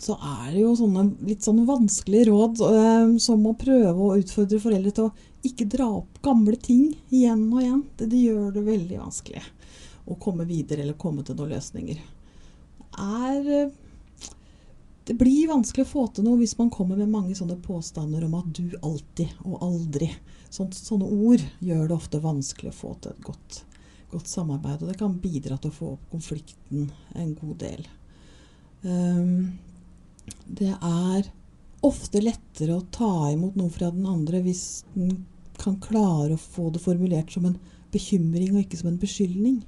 så 0.00 0.14
er 0.16 0.52
det 0.54 0.62
jo 0.62 0.76
sånne 0.78 1.02
litt 1.26 1.44
sånne 1.44 1.66
vanskelige 1.68 2.30
råd 2.30 2.62
um, 2.62 3.16
som 3.20 3.42
å 3.44 3.58
prøve 3.58 3.98
å 3.98 4.14
utfordre 4.16 4.62
foreldre 4.62 4.94
til 4.96 5.10
å 5.10 5.44
ikke 5.44 5.66
dra 5.72 5.88
opp 5.98 6.20
gamle 6.22 6.54
ting 6.56 6.92
igjen 7.10 7.48
og 7.50 7.64
igjen. 7.64 7.82
Det, 7.98 8.06
det 8.14 8.22
gjør 8.22 8.54
det 8.54 8.68
veldig 8.70 9.00
vanskelig 9.02 9.42
å 10.10 10.18
komme 10.20 10.46
videre 10.48 10.84
eller 10.84 10.98
komme 10.98 11.24
til 11.26 11.38
noen 11.38 11.54
løsninger. 11.54 12.02
Det 12.80 13.06
er 13.06 13.54
eh, 13.54 13.78
det 15.10 15.16
blir 15.18 15.48
vanskelig 15.50 15.82
å 15.86 15.90
få 15.90 16.02
til 16.14 16.22
noe 16.22 16.38
hvis 16.38 16.52
man 16.58 16.68
kommer 16.70 16.94
med 16.94 17.10
mange 17.10 17.34
sånne 17.34 17.56
påstander 17.64 18.22
om 18.28 18.36
at 18.38 18.50
du 18.54 18.76
alltid 18.78 19.32
og 19.42 19.64
aldri. 19.66 20.06
Sånt, 20.54 20.76
sånne 20.76 21.08
ord 21.08 21.42
gjør 21.58 21.88
det 21.88 21.96
ofte 21.96 22.20
vanskelig 22.22 22.70
å 22.70 22.76
få 22.76 22.92
til 23.00 23.14
et 23.14 23.24
godt, 23.26 23.56
godt, 24.12 24.30
samarbeid. 24.30 24.84
Og 24.84 24.92
det 24.92 24.98
kan 25.00 25.16
bidra 25.18 25.58
til 25.58 25.72
å 25.72 25.78
få 25.80 25.88
opp 25.96 26.04
konflikten 26.12 26.92
en 27.18 27.32
god 27.40 27.56
del. 27.64 27.88
Um, 28.84 29.58
det 30.46 30.70
er 30.76 31.32
ofte 31.82 32.22
lettere 32.22 32.76
å 32.76 32.86
ta 32.94 33.32
imot 33.32 33.58
noe 33.58 33.72
fra 33.74 33.90
den 33.90 34.06
andre 34.06 34.44
hvis 34.44 34.84
den 34.94 35.24
kan 35.58 35.80
klare 35.82 36.36
å 36.36 36.44
få 36.44 36.68
det 36.70 36.84
formulert 36.84 37.34
som 37.34 37.50
en 37.50 37.58
bekymring 37.90 38.54
og 38.54 38.62
ikke 38.62 38.78
som 38.78 38.92
en 38.92 39.02
beskyldning. 39.02 39.58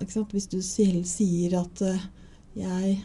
Hvis 0.00 0.48
du 0.50 0.58
selv 0.62 1.04
sier 1.06 1.58
at 1.60 1.82
uh, 1.86 2.06
jeg 2.54 2.98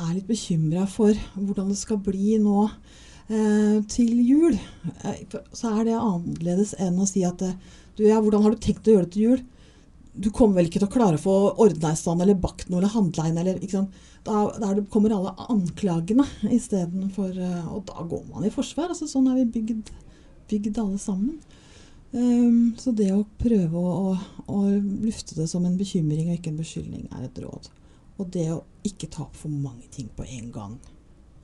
er 0.00 0.14
litt 0.14 0.28
bekymra 0.28 0.86
for 0.90 1.14
hvordan 1.36 1.70
det 1.72 1.78
skal 1.80 2.00
bli 2.02 2.36
nå 2.42 2.66
eh, 2.66 3.78
til 3.90 4.12
jul, 4.24 4.58
eh, 5.04 5.22
så 5.52 5.74
er 5.74 5.88
det 5.88 5.96
annerledes 5.98 6.74
enn 6.80 7.00
å 7.00 7.08
si 7.08 7.24
at 7.26 7.42
eh, 7.44 7.56
du, 7.98 8.04
ja, 8.06 8.20
hvordan 8.22 8.46
har 8.46 8.54
du 8.54 8.62
tenkt 8.62 8.88
å 8.88 8.94
gjøre 8.94 9.08
det 9.08 9.14
til 9.16 9.26
jul? 9.26 9.42
Du 10.10 10.30
kommer 10.34 10.58
vel 10.58 10.70
ikke 10.70 10.80
til 10.80 10.88
å 10.88 10.92
klare 10.92 11.18
å 11.18 11.22
få 11.22 11.34
ordna 11.62 11.92
i 11.92 11.98
stand 11.98 12.22
eller 12.22 12.38
bakt 12.38 12.68
noe 12.68 12.80
eller 12.80 12.94
handla 12.94 13.28
inn 13.28 13.38
eller 13.40 13.60
ikke 13.60 13.78
sant? 13.78 14.00
Da, 14.26 14.48
der 14.60 14.82
kommer 14.92 15.14
alle 15.16 15.32
anklagene 15.48 16.26
istedenfor 16.52 17.30
Og 17.72 17.86
da 17.88 18.02
går 18.04 18.26
man 18.28 18.44
i 18.44 18.50
forsvar. 18.52 18.90
altså 18.92 19.06
Sånn 19.08 19.30
er 19.30 19.38
vi 19.38 19.46
bygd, 19.54 19.92
bygd 20.50 20.80
alle 20.82 20.98
sammen. 21.00 21.38
Um, 22.12 22.72
så 22.78 22.90
det 22.90 23.12
å 23.14 23.22
prøve 23.38 23.78
å, 23.78 23.90
å, 24.10 24.14
å, 24.50 24.60
lufte 25.04 25.36
det 25.38 25.46
som 25.50 25.66
en 25.66 25.76
bekymring 25.78 26.30
og 26.30 26.38
ikke 26.38 26.50
en 26.50 26.58
beskyldning, 26.58 27.04
er 27.14 27.28
et 27.28 27.38
råd. 27.42 27.68
Og 28.18 28.32
det 28.34 28.48
å 28.50 28.64
ikke 28.86 29.10
ta 29.12 29.22
opp 29.28 29.36
for 29.38 29.52
mange 29.52 29.86
ting 29.94 30.08
på 30.16 30.26
en 30.26 30.48
gang. 30.54 30.78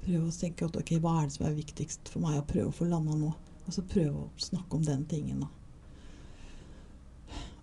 Prøve 0.03 0.25
å 0.27 0.35
tenke 0.35 0.67
at 0.67 0.79
ok, 0.81 0.97
hva 1.03 1.21
er 1.21 1.29
det 1.29 1.37
som 1.37 1.47
er 1.47 1.55
viktigst 1.59 2.11
for 2.11 2.25
meg 2.25 2.41
å 2.41 2.49
prøve 2.49 2.73
å 2.73 2.75
få 2.75 2.89
landa 2.91 3.15
nå? 3.19 3.31
Og 3.67 3.75
så 3.75 3.83
prøve 3.87 4.27
å 4.27 4.33
snakke 4.43 4.79
om 4.79 4.85
den 4.87 5.07
tingen, 5.11 5.47
da. 5.47 5.53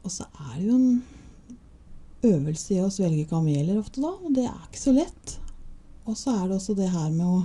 Og 0.04 0.12
så 0.12 0.28
er 0.28 0.56
det 0.58 0.66
jo 0.68 0.80
en 0.80 1.04
øvelse 2.28 2.76
i 2.76 2.82
å 2.84 2.92
svelge 2.92 3.28
kameler 3.30 3.80
ofte, 3.80 4.04
da. 4.04 4.12
Og 4.16 4.36
det 4.36 4.48
er 4.48 4.64
ikke 4.68 4.82
så 4.82 4.96
lett. 4.96 5.38
Og 6.08 6.18
så 6.20 6.36
er 6.36 6.48
det 6.48 6.58
også 6.58 6.76
det 6.80 6.90
her 6.92 7.12
med 7.12 7.28
å 7.28 7.38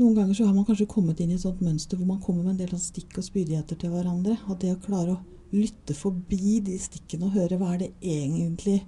Noen 0.00 0.14
ganger 0.16 0.34
så 0.34 0.46
har 0.48 0.54
man 0.56 0.64
kanskje 0.64 0.88
kommet 0.88 1.18
inn 1.20 1.34
i 1.34 1.36
et 1.36 1.42
sånt 1.42 1.60
mønster 1.60 1.98
hvor 2.00 2.08
man 2.08 2.22
kommer 2.24 2.46
med 2.46 2.54
en 2.54 2.60
del 2.62 2.70
sånn 2.72 2.80
stikk 2.80 3.18
og 3.20 3.26
spydigheter 3.26 3.76
til 3.76 3.92
hverandre. 3.92 4.38
Og 4.48 4.56
det 4.62 4.70
å 4.72 4.80
klare 4.80 5.16
å 5.18 5.20
lytte 5.52 5.92
forbi 5.98 6.60
de 6.64 6.78
stikkene 6.80 7.28
og 7.28 7.36
høre 7.36 7.58
hva 7.60 7.74
er 7.74 7.82
det 7.82 7.90
egentlig 8.00 8.78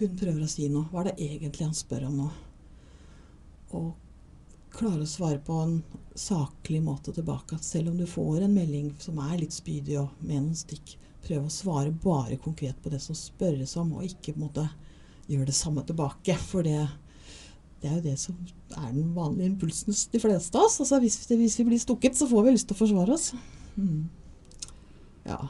hun 0.00 0.16
prøver 0.18 0.42
å 0.42 0.50
si 0.50 0.66
nå? 0.72 0.86
Hva 0.90 1.04
er 1.04 1.12
det 1.12 1.28
egentlig 1.28 1.68
han 1.68 1.76
spør 1.78 2.08
om 2.08 2.16
nå? 2.24 2.26
Og 3.78 3.92
klare 4.74 5.04
å 5.04 5.12
svare 5.12 5.38
på 5.46 5.60
en 5.62 5.76
saklig 6.18 6.80
måte 6.82 7.14
tilbake. 7.14 7.60
At 7.60 7.68
selv 7.68 7.92
om 7.92 8.00
du 8.00 8.06
får 8.08 8.42
en 8.42 8.56
melding 8.56 8.90
som 9.04 9.20
er 9.22 9.38
litt 9.44 9.54
spydig 9.54 10.00
og 10.00 10.24
med 10.24 10.40
noen 10.40 10.58
stikk, 10.58 10.96
prøve 11.22 11.46
å 11.46 11.54
svare 11.54 11.94
bare 12.02 12.40
konkret 12.42 12.82
på 12.82 12.90
det 12.90 12.98
som 13.04 13.14
spørres 13.14 13.76
om, 13.78 13.94
og 13.94 14.08
ikke 14.08 14.34
på 14.34 14.40
en 14.40 14.46
måte 14.48 14.66
gjøre 15.30 15.52
det 15.52 15.54
samme 15.54 15.84
tilbake. 15.86 16.34
For 16.50 16.66
det, 16.66 16.80
det, 17.82 17.90
er 17.90 17.96
jo 17.96 18.04
det 18.04 18.18
som 18.20 18.36
er 18.78 18.92
den 18.94 19.08
vanlige 19.16 19.50
impulsen 19.50 19.90
hos 19.90 20.04
de 20.12 20.20
fleste 20.22 20.58
av 20.58 20.68
oss. 20.68 20.78
Altså 20.84 21.00
hvis, 21.02 21.18
hvis, 21.26 21.58
vi 21.58 21.66
blir 21.66 21.80
stukket, 21.82 22.14
så 22.14 22.28
får 22.30 22.46
vi 22.46 22.54
lyst 22.54 22.68
til 22.70 22.76
å 22.76 22.82
forsvare 22.82 23.16
oss. 23.16 23.32
Mm. 23.74 24.04
Ja. 25.26 25.40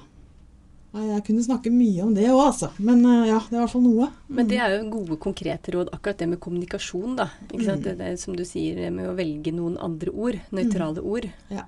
Jeg 0.92 1.22
kunne 1.24 1.44
snakke 1.44 1.70
mye 1.72 2.02
om 2.04 2.10
det 2.16 2.26
òg, 2.28 2.40
altså. 2.50 2.68
Men 2.84 3.00
eh, 3.08 3.30
ja, 3.30 3.38
det 3.48 3.56
er 3.56 3.60
i 3.60 3.62
hvert 3.62 3.72
fall 3.72 3.84
noe. 3.84 4.10
Men 4.28 4.48
det 4.48 4.58
er 4.60 4.74
jo 4.74 4.90
gode, 4.92 5.16
konkrete 5.20 5.72
råd. 5.72 5.92
Akkurat 5.96 6.20
det 6.20 6.28
med 6.34 6.40
kommunikasjon, 6.44 7.14
da. 7.20 7.30
Ikke 7.48 7.64
sant? 7.64 7.80
Mm. 7.80 7.86
Det, 7.86 7.94
det, 8.00 8.10
som 8.20 8.36
du 8.36 8.44
sier, 8.48 8.76
det 8.80 8.90
med 8.92 9.08
å 9.08 9.14
velge 9.16 9.54
noen 9.56 9.78
andre 9.80 10.12
ord. 10.12 10.36
Nøytrale 10.52 11.00
mm. 11.00 11.08
ord. 11.14 11.30
Ja. 11.52 11.64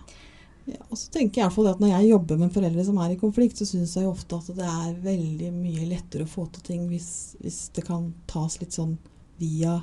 ja. 0.68 0.82
Og 0.90 1.00
så 1.00 1.08
tenker 1.12 1.40
jeg 1.40 1.46
iallfall 1.46 1.70
at 1.72 1.80
når 1.80 1.94
jeg 1.94 2.10
jobber 2.12 2.40
med 2.40 2.52
foreldre 2.56 2.84
som 2.88 3.00
er 3.04 3.14
i 3.14 3.20
konflikt, 3.20 3.60
så 3.60 3.68
syns 3.68 3.96
jeg 3.96 4.08
ofte 4.08 4.40
at 4.40 4.52
det 4.60 4.68
er 4.68 5.00
veldig 5.08 5.52
mye 5.56 5.88
lettere 5.92 6.28
å 6.28 6.34
få 6.36 6.44
til 6.52 6.68
ting 6.72 6.84
hvis, 6.92 7.10
hvis 7.40 7.66
det 7.76 7.84
kan 7.88 8.12
tas 8.32 8.60
litt 8.60 8.76
sånn 8.76 8.98
via 9.40 9.78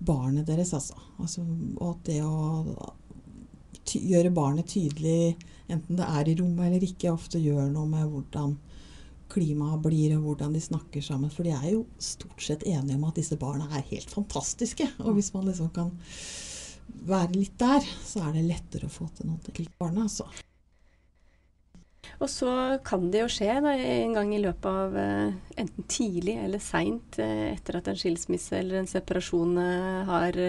barnet 0.00 0.48
deres, 0.48 0.72
altså. 0.76 0.96
altså 1.20 1.44
og 1.80 2.00
det 2.06 2.20
å 2.24 2.74
gjøre 3.90 4.30
barnet 4.34 4.68
tydelig 4.70 5.36
enten 5.70 5.98
det 5.98 6.06
er 6.06 6.28
i 6.28 6.34
rommet 6.38 6.66
eller 6.68 6.84
ikke, 6.86 7.12
ofte 7.12 7.40
gjør 7.42 7.70
noe 7.72 7.88
med 7.90 8.08
hvordan 8.10 8.56
klimaet 9.30 9.82
blir, 9.84 10.16
og 10.16 10.26
hvordan 10.26 10.54
de 10.56 10.62
snakker 10.62 11.04
sammen. 11.04 11.30
For 11.30 11.46
de 11.46 11.54
er 11.54 11.68
jo 11.74 11.84
stort 12.02 12.42
sett 12.42 12.66
enige 12.66 12.98
om 12.98 13.06
at 13.06 13.20
disse 13.20 13.38
barna 13.38 13.68
er 13.70 13.86
helt 13.92 14.10
fantastiske. 14.10 14.88
Og 15.04 15.14
hvis 15.18 15.30
man 15.36 15.46
liksom 15.46 15.70
kan 15.74 15.92
være 17.06 17.36
litt 17.36 17.54
der, 17.60 17.86
så 18.06 18.24
er 18.26 18.34
det 18.34 18.48
lettere 18.48 18.90
å 18.90 18.94
få 18.94 19.06
til 19.14 19.30
noe 19.30 19.38
til 19.46 19.70
barnet. 19.78 20.08
Altså. 20.08 20.26
Og 22.20 22.28
så 22.28 22.52
kan 22.84 23.06
det 23.12 23.22
jo 23.22 23.30
skje 23.32 23.54
da, 23.64 23.72
en 23.72 24.16
gang 24.16 24.32
i 24.36 24.42
løpet 24.42 24.66
av 24.68 24.96
eh, 25.00 25.36
enten 25.60 25.86
tidlig 25.88 26.36
eller 26.42 26.60
seint 26.60 27.16
eh, 27.20 27.46
etter 27.54 27.78
at 27.78 27.88
en 27.88 27.96
skilsmisse 27.96 28.58
eller 28.58 28.82
en 28.82 28.90
separasjon 28.90 29.56
eh, 29.62 30.00
har 30.10 30.40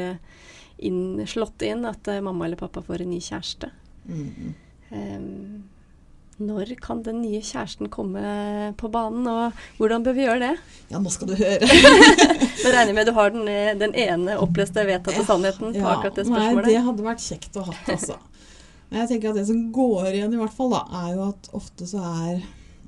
inn, 0.81 1.21
slått 1.29 1.63
inn, 1.63 1.86
at 1.88 2.10
mamma 2.25 2.49
eller 2.49 2.60
pappa 2.60 2.84
får 2.84 3.05
en 3.05 3.13
ny 3.13 3.21
kjæreste. 3.23 3.69
Mm. 4.03 4.51
Um, 4.91 5.62
når 6.41 6.73
kan 6.81 7.03
den 7.05 7.21
nye 7.21 7.39
kjæresten 7.45 7.88
komme 7.93 8.73
på 8.75 8.89
banen, 8.91 9.27
og 9.29 9.77
hvordan 9.77 10.03
bør 10.03 10.17
vi 10.17 10.25
gjøre 10.25 10.41
det? 10.41 10.55
Ja, 10.91 10.99
nå 10.99 11.13
skal 11.13 11.29
du 11.31 11.38
høre. 11.39 11.69
Nå 12.62 12.71
regner 12.73 12.89
jeg 12.89 12.97
med 12.97 13.07
du 13.07 13.13
har 13.15 13.31
den, 13.34 13.47
den 13.79 13.93
ene 13.97 14.36
oppleste, 14.41 14.84
vedtatte 14.89 15.23
sannheten 15.27 15.77
på 15.77 15.86
akkurat 15.86 16.17
det 16.17 16.27
spørsmålet. 16.27 16.65
Nei, 16.65 16.73
det 16.73 16.84
hadde 16.89 17.05
vært 17.05 17.23
kjekt 17.29 17.62
å 17.62 17.67
ha 17.69 17.77
altså. 17.93 18.17
Jeg 18.91 19.08
tenker 19.08 19.32
at 19.32 19.38
det 19.39 19.47
som 19.47 19.69
går 19.71 20.10
igjen, 20.12 20.34
i 20.36 20.39
hvert 20.41 20.56
fall, 20.56 20.73
da, 20.73 20.82
er 21.06 21.13
jo 21.15 21.27
at 21.30 21.47
ofte 21.56 21.88
så 21.88 22.01
er 22.04 22.41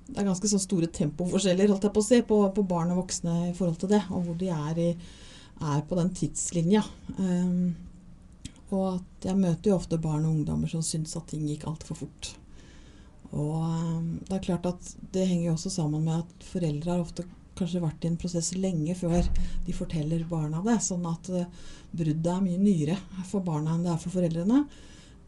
det 0.04 0.20
er 0.20 0.28
ganske 0.28 0.50
så 0.52 0.60
store 0.62 0.90
tempoforskjeller 0.94 1.72
holdt 1.72 1.88
jeg 1.88 1.94
på 1.96 2.02
å 2.04 2.06
si, 2.06 2.20
på, 2.28 2.38
på 2.54 2.66
barn 2.68 2.92
og 2.94 3.06
voksne 3.06 3.38
i 3.48 3.54
forhold 3.56 3.80
til 3.82 3.94
det, 3.96 4.02
og 4.12 4.28
hvor 4.28 4.38
de 4.38 4.50
er, 4.52 4.82
i, 4.84 4.90
er 5.64 5.84
på 5.88 5.98
den 5.98 6.12
tidslinja. 6.14 6.84
Um, 7.18 7.74
og 8.74 8.86
at 8.98 9.28
jeg 9.30 9.40
møter 9.40 9.72
jo 9.72 9.78
ofte 9.78 10.02
barn 10.02 10.26
og 10.28 10.36
ungdommer 10.36 10.70
som 10.70 10.84
syns 10.86 11.16
at 11.18 11.30
ting 11.32 11.46
gikk 11.48 11.66
altfor 11.70 12.04
fort. 12.04 12.34
Og 13.32 13.56
um, 13.64 14.12
det 14.28 14.38
er 14.38 14.46
klart 14.50 14.70
at 14.70 14.92
det 15.16 15.26
henger 15.30 15.48
jo 15.48 15.56
også 15.56 15.74
sammen 15.74 16.06
med 16.06 16.20
at 16.20 16.48
foreldre 16.52 16.94
har 16.94 17.06
ofte 17.06 17.26
kanskje 17.58 17.84
vært 17.84 18.04
i 18.04 18.10
en 18.10 18.20
prosess 18.20 18.52
lenge 18.58 18.96
før 18.98 19.22
de 19.66 19.76
forteller 19.78 20.26
barna 20.30 20.62
det. 20.66 20.80
Sånn 20.84 21.06
at 21.10 21.32
uh, 21.34 21.48
bruddet 21.96 22.34
er 22.36 22.44
mye 22.44 22.62
nyere 22.62 23.00
for 23.30 23.46
barna 23.46 23.78
enn 23.78 23.88
det 23.88 23.96
er 23.96 24.04
for 24.04 24.20
foreldrene. 24.20 24.66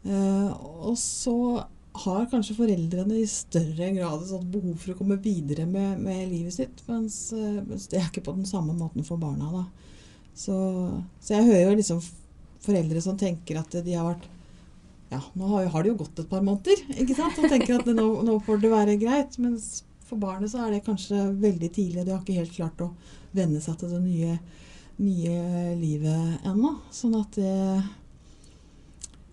Uh, 0.06 0.52
og 0.86 0.94
så 1.00 1.36
har 1.96 2.28
kanskje 2.30 2.58
foreldrene 2.58 3.18
i 3.22 3.26
større 3.30 3.88
grad 3.96 4.20
et 4.20 4.28
sånt 4.28 4.50
behov 4.52 4.76
for 4.78 4.92
å 4.92 4.98
komme 4.98 5.16
videre 5.24 5.64
med, 5.66 6.02
med 6.04 6.26
livet 6.30 6.54
sitt, 6.54 6.82
mens, 6.90 7.16
uh, 7.34 7.62
mens, 7.64 7.88
det 7.90 8.00
er 8.00 8.10
ikke 8.10 8.26
på 8.28 8.36
den 8.36 8.48
samme 8.48 8.76
måten 8.76 9.06
for 9.06 9.20
barna. 9.20 9.64
Så, 10.36 10.56
så 11.24 11.38
jeg 11.38 11.48
hører 11.48 11.70
jo 11.70 11.76
liksom 11.80 12.02
foreldre 12.66 13.02
som 13.02 13.16
tenker 13.18 13.60
at 13.60 13.78
de 13.84 13.96
har 13.96 14.10
vært 14.10 14.28
ja, 15.08 15.20
nå 15.38 15.48
har, 15.52 15.68
har 15.70 15.84
det 15.84 15.92
jo 15.92 16.00
gått 16.00 16.18
et 16.18 16.30
par 16.30 16.42
måneder, 16.42 16.80
ikke 16.98 17.14
sant? 17.14 17.36
Og 17.38 17.50
tenker 17.50 17.76
at 17.78 17.86
nå, 17.86 18.06
nå 18.26 18.40
får 18.42 18.58
det 18.62 18.72
være 18.72 18.96
greit. 18.98 19.36
Mens 19.38 19.84
for 20.06 20.18
barnet 20.22 20.50
så 20.50 20.64
er 20.64 20.74
det 20.74 20.86
kanskje 20.86 21.28
veldig 21.42 21.70
tidlig. 21.74 22.02
De 22.06 22.14
har 22.14 22.22
ikke 22.22 22.40
helt 22.40 22.54
klart 22.56 22.82
å 22.82 22.90
venne 23.36 23.60
seg 23.62 23.78
til 23.78 23.92
det 23.94 24.00
nye, 24.02 24.34
nye 24.98 25.76
livet 25.78 26.46
ennå. 26.46 26.74
Sånn 26.94 27.14
at 27.20 27.38
det, 27.38 27.54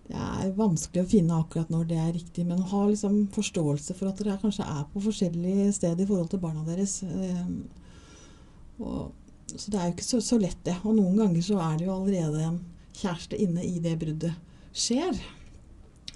det 0.03 0.19
er 0.19 0.55
vanskelig 0.57 1.05
å 1.05 1.09
finne 1.09 1.35
akkurat 1.39 1.69
når 1.71 1.85
det 1.87 1.99
er 1.99 2.13
riktig. 2.15 2.43
Men 2.47 2.63
ha 2.73 2.81
liksom 2.89 3.27
forståelse 3.33 3.95
for 3.95 4.11
at 4.11 4.19
dere 4.19 4.39
kanskje 4.41 4.67
er 4.67 4.83
på 4.91 5.03
forskjellige 5.05 5.69
steder 5.79 6.03
i 6.03 6.09
forhold 6.09 6.33
til 6.33 6.41
barna 6.43 6.65
deres. 6.67 6.97
Eh, 7.07 7.45
og, 8.83 9.13
så 9.53 9.71
det 9.71 9.79
er 9.79 9.87
jo 9.87 9.95
ikke 9.95 10.09
så, 10.09 10.19
så 10.23 10.39
lett, 10.41 10.59
det. 10.67 10.75
Og 10.83 10.97
noen 10.97 11.15
ganger 11.21 11.45
så 11.45 11.61
er 11.63 11.79
det 11.79 11.87
jo 11.87 11.95
allerede 11.95 12.43
en 12.49 12.59
kjæreste 12.99 13.39
inne 13.39 13.63
i 13.63 13.79
det 13.83 13.95
bruddet 14.01 14.35
skjer. 14.73 15.15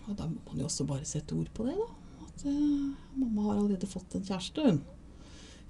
Og 0.08 0.17
da 0.17 0.28
må 0.28 0.41
man 0.50 0.62
jo 0.62 0.67
også 0.67 0.88
bare 0.88 1.08
sette 1.08 1.36
ord 1.38 1.50
på 1.56 1.67
det, 1.67 1.78
da. 1.80 1.88
At 2.28 2.45
uh, 2.47 2.93
mamma 3.17 3.47
har 3.47 3.58
allerede 3.58 3.89
fått 3.89 4.15
en 4.17 4.28
kjæreste, 4.28 4.67
hun. 4.67 4.84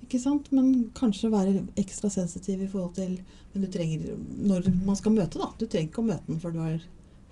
Ikke 0.05 0.19
sant? 0.21 0.49
Men 0.53 0.89
kanskje 0.97 1.31
være 1.33 1.65
ekstra 1.79 2.09
sensitiv 2.13 2.61
i 2.61 2.69
forhold 2.69 2.93
til 2.99 3.15
Men 3.49 3.63
du 3.63 3.67
trenger 3.73 4.11
Når 4.45 4.67
man 4.85 4.95
skal 4.99 5.15
møte, 5.15 5.39
da. 5.41 5.47
Du 5.57 5.65
trenger 5.65 5.89
ikke 5.89 6.03
å 6.03 6.09
møte 6.11 6.29
den 6.29 6.41
før 6.43 6.53
du 6.53 6.59
har, 6.61 6.83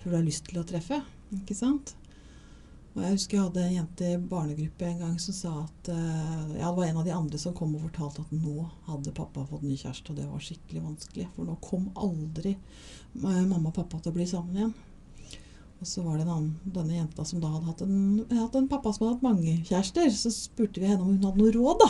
før 0.05 0.13
du 0.13 0.19
har 0.19 0.27
lyst 0.27 0.45
til 0.45 0.61
å 0.61 0.67
treffe. 0.69 1.01
Ikke 1.33 1.57
sant? 1.57 1.95
Og 2.95 3.01
jeg 3.03 3.15
husker 3.17 3.35
jeg 3.35 3.43
hadde 3.43 3.63
en 3.65 3.73
jente 3.73 4.09
i 4.13 4.17
barnegruppe 4.31 4.85
en 4.87 4.99
gang 5.01 5.15
som 5.19 5.35
sa 5.35 5.53
at 5.65 5.89
uh, 5.91 6.51
Ja, 6.53 6.69
det 6.69 6.75
var 6.77 6.85
en 6.85 6.99
av 7.01 7.07
de 7.07 7.11
andre 7.11 7.39
som 7.41 7.55
kom 7.57 7.73
og 7.75 7.87
fortalte 7.89 8.23
at 8.23 8.35
nå 8.37 8.69
hadde 8.85 9.15
pappa 9.17 9.43
fått 9.49 9.65
ny 9.65 9.75
kjæreste, 9.75 10.13
og 10.13 10.21
det 10.21 10.27
var 10.29 10.43
skikkelig 10.45 10.83
vanskelig. 10.83 11.25
For 11.33 11.49
nå 11.49 11.57
kom 11.65 11.89
aldri 11.97 12.53
mamma 13.15 13.71
og 13.71 13.75
pappa 13.75 13.99
til 13.99 14.13
å 14.13 14.15
bli 14.15 14.27
sammen 14.29 14.61
igjen. 14.61 14.75
Og 15.83 15.89
så 15.89 16.05
var 16.05 16.15
det 16.15 16.23
annen, 16.29 16.53
denne 16.63 16.95
jenta 16.95 17.25
som 17.27 17.41
da 17.43 17.49
hadde 17.51 17.67
hatt 17.67 17.81
en, 17.83 17.97
hatt 18.31 18.55
en, 18.55 18.69
pappa 18.71 18.93
som 18.93 19.05
hadde 19.05 19.17
hatt 19.17 19.25
mange 19.27 19.57
kjærester. 19.67 20.07
Så 20.15 20.31
spurte 20.31 20.79
vi 20.79 20.87
henne 20.87 21.03
om 21.03 21.11
hun 21.11 21.25
hadde 21.27 21.41
noe 21.41 21.51
råd 21.51 21.83
da, 21.83 21.89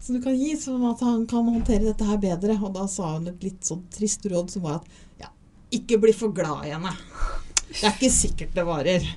som 0.00 0.16
du 0.16 0.22
kan 0.24 0.38
gi, 0.38 0.54
sånn 0.56 0.86
at 0.88 1.04
han 1.04 1.26
kan 1.28 1.50
håndtere 1.50 1.90
dette 1.90 2.08
her 2.08 2.22
bedre. 2.22 2.56
Og 2.62 2.72
da 2.78 2.86
sa 2.88 3.18
hun 3.18 3.28
et 3.28 3.44
litt 3.44 3.68
sånn 3.68 3.84
trist 3.92 4.24
råd 4.32 4.56
som 4.56 4.64
var 4.64 4.80
at 4.80 4.88
ja, 5.26 5.28
ikke 5.76 6.00
bli 6.06 6.16
for 6.16 6.32
glad 6.32 6.70
i 6.70 6.72
henne. 6.72 6.94
Det 7.68 7.84
er 7.84 7.94
ikke 7.94 8.12
sikkert 8.12 8.54
det 8.56 8.66
varer. 8.68 9.08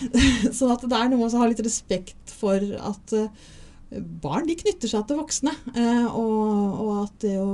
sånn 0.56 0.74
at 0.74 0.86
det 0.88 0.98
er 0.98 1.10
noe 1.12 1.28
å 1.28 1.40
ha 1.42 1.48
litt 1.50 1.64
respekt 1.64 2.32
for 2.38 2.62
at 2.78 3.16
uh, 3.16 3.50
barn 4.22 4.48
de 4.48 4.56
knytter 4.58 4.90
seg 4.90 5.04
til 5.08 5.20
voksne. 5.20 5.52
Uh, 5.76 6.06
og, 6.08 6.80
og 6.84 6.94
at 7.02 7.20
det 7.26 7.36
å 7.42 7.50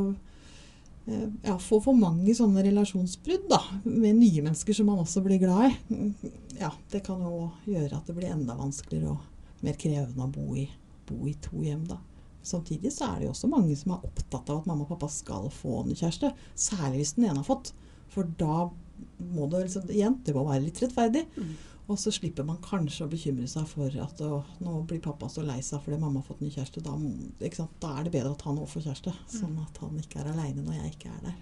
Eh, 1.06 1.28
ja, 1.42 1.58
få 1.58 1.80
for 1.84 1.96
mange 1.96 2.32
sånne 2.32 2.62
relasjonsbrudd 2.64 3.44
da, 3.50 3.60
med 3.84 4.16
nye 4.16 4.40
mennesker 4.40 4.76
som 4.76 4.88
man 4.88 5.02
også 5.02 5.20
blir 5.24 5.42
glad 5.42 5.68
i, 5.68 6.06
ja, 6.56 6.70
det 6.92 7.02
kan 7.04 7.20
jo 7.20 7.50
gjøre 7.68 7.98
at 7.98 8.08
det 8.08 8.16
blir 8.16 8.32
enda 8.32 8.56
vanskeligere 8.56 9.12
og 9.12 9.64
mer 9.66 9.76
krevende 9.80 10.24
å 10.24 10.32
bo 10.32 10.56
i, 10.56 10.64
bo 11.04 11.26
i 11.28 11.34
to 11.44 11.60
hjem. 11.60 11.84
da. 11.90 11.98
Samtidig 12.44 12.92
så 12.92 13.10
er 13.10 13.18
det 13.18 13.28
jo 13.28 13.34
også 13.34 13.50
mange 13.52 13.76
som 13.76 13.92
er 13.92 14.06
opptatt 14.08 14.48
av 14.52 14.62
at 14.62 14.70
mamma 14.70 14.86
og 14.86 14.94
pappa 14.94 15.10
skal 15.12 15.50
få 15.52 15.82
en 15.82 15.92
kjæreste. 15.92 16.32
Særlig 16.56 17.02
hvis 17.02 17.14
den 17.18 17.28
ene 17.28 17.40
har 17.40 17.48
fått. 17.48 17.72
For 18.12 18.28
da 18.40 18.68
må 19.32 19.46
det 19.52 19.66
liksom, 19.66 19.86
igjen, 19.92 20.18
det 20.26 20.34
må 20.36 20.44
være 20.48 20.66
litt 20.66 20.82
rettferdig. 20.82 21.24
Mm. 21.36 21.54
Og 21.84 21.98
så 22.00 22.08
slipper 22.14 22.46
man 22.48 22.62
kanskje 22.64 23.04
å 23.04 23.10
bekymre 23.12 23.46
seg 23.50 23.66
for 23.68 23.92
at 24.00 24.20
å, 24.24 24.38
nå 24.64 24.78
blir 24.88 25.02
pappa 25.04 25.28
så 25.28 25.44
lei 25.44 25.58
seg 25.64 25.82
fordi 25.84 25.98
mamma 26.00 26.22
har 26.22 26.28
fått 26.30 26.40
ny 26.40 26.48
kjæreste. 26.54 26.80
Da, 26.84 26.94
da, 26.96 27.90
er 27.92 28.06
det 28.06 28.14
bedre 28.14 28.32
at 28.32 28.44
han 28.48 28.60
òg 28.60 28.70
får 28.72 28.86
kjæreste, 28.86 29.12
sånn 29.34 29.58
at 29.60 29.80
han 29.82 29.98
ikke 30.00 30.22
er 30.22 30.30
aleine 30.32 30.64
når 30.64 30.78
jeg 30.78 30.94
ikke 30.94 31.12
er 31.12 31.26
der. 31.26 31.36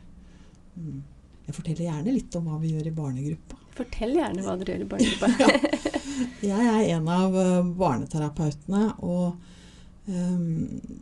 Mm. 0.81 1.03
Jeg 1.47 1.57
forteller 1.59 1.87
gjerne 1.87 2.17
litt 2.17 2.39
om 2.39 2.51
hva 2.51 2.59
vi 2.63 2.73
gjør 2.73 2.91
i 2.91 2.95
barnegruppa. 2.97 3.61
Fortell 3.77 4.17
gjerne 4.19 4.45
hva 4.45 4.57
dere 4.59 4.75
gjør 4.75 4.85
i 4.85 4.91
barnegruppa. 4.91 5.31
ja. 5.43 5.95
Jeg 6.43 6.69
er 6.73 6.91
en 6.97 7.09
av 7.11 7.39
uh, 7.39 7.71
barneterapeutene, 7.79 8.83
og 9.07 9.39
um, 10.11 11.01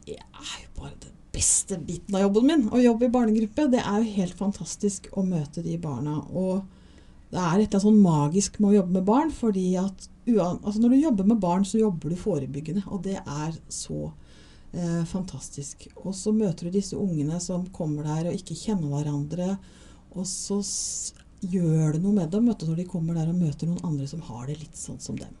det 0.00 0.18
er 0.18 0.52
jo 0.64 0.74
bare 0.78 0.94
den 1.06 1.09
beste 1.40 1.78
biten 1.78 2.14
av 2.14 2.26
jobben 2.26 2.46
min 2.46 2.66
å 2.68 2.82
jobbe 2.82 3.06
i 3.06 3.12
barnegruppe. 3.14 3.68
Det 3.72 3.80
er 3.80 4.02
jo 4.02 4.16
helt 4.18 4.36
fantastisk 4.36 5.08
å 5.16 5.24
møte 5.24 5.64
de 5.64 5.78
barna. 5.80 6.20
og 6.32 6.66
det 7.30 7.38
er 7.38 7.60
et 7.60 7.68
eller 7.70 7.76
annet 7.78 7.84
sånn 7.84 8.02
magisk 8.02 8.58
med 8.58 8.72
å 8.72 8.76
jobbe 8.80 8.96
med 8.98 9.04
barn. 9.06 9.30
fordi 9.30 9.76
at 9.78 10.08
altså 10.26 10.80
Når 10.80 10.90
du 10.90 10.96
jobber 10.96 11.24
med 11.24 11.40
barn, 11.40 11.64
så 11.64 11.78
jobber 11.78 12.10
du 12.10 12.16
forebyggende. 12.16 12.82
Og 12.90 13.02
det 13.02 13.16
er 13.22 13.52
så 13.68 14.12
eh, 14.72 15.04
fantastisk. 15.04 15.86
Og 16.04 16.14
så 16.14 16.32
møter 16.32 16.66
du 16.66 16.70
disse 16.74 16.96
ungene 16.96 17.40
som 17.40 17.68
kommer 17.70 18.02
der 18.02 18.30
og 18.30 18.34
ikke 18.34 18.58
kjenner 18.58 18.90
hverandre. 18.90 19.58
Og 20.10 20.26
så 20.26 20.60
gjør 21.40 21.94
det 21.94 22.02
noe 22.02 22.18
med 22.18 22.30
dem 22.34 22.50
vet 22.50 22.60
du, 22.60 22.66
når 22.66 22.82
de 22.82 22.90
kommer 22.90 23.14
der 23.14 23.30
og 23.30 23.38
møter 23.38 23.70
noen 23.70 23.86
andre 23.86 24.10
som 24.10 24.26
har 24.26 24.50
det 24.50 24.58
litt 24.58 24.76
sånn 24.76 25.00
som 25.00 25.16
dem. 25.16 25.39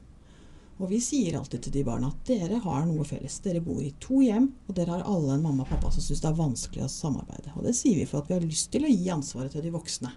Og 0.80 0.88
vi 0.88 0.98
sier 1.04 1.36
alltid 1.36 1.66
til 1.66 1.74
de 1.74 1.84
barna 1.84 2.08
at 2.08 2.20
dere 2.28 2.58
har 2.64 2.84
noe 2.88 3.04
felles. 3.04 3.36
Dere 3.44 3.60
bor 3.60 3.82
i 3.84 3.92
to 4.00 4.22
hjem, 4.24 4.46
og 4.66 4.76
dere 4.78 4.96
har 4.96 5.08
alle 5.08 5.34
en 5.36 5.44
mamma 5.44 5.66
og 5.66 5.72
pappa 5.74 5.90
som 5.92 6.04
syns 6.04 6.22
det 6.24 6.30
er 6.30 6.38
vanskelig 6.38 6.86
å 6.86 6.92
samarbeide. 6.92 7.52
Og 7.58 7.66
det 7.68 7.74
sier 7.76 7.98
vi 8.00 8.06
for 8.08 8.22
at 8.22 8.30
vi 8.30 8.38
har 8.38 8.46
lyst 8.46 8.70
til 8.72 8.86
å 8.88 8.92
gi 8.92 9.10
ansvaret 9.12 9.52
til 9.52 9.66
de 9.66 9.74
voksne. 9.74 10.12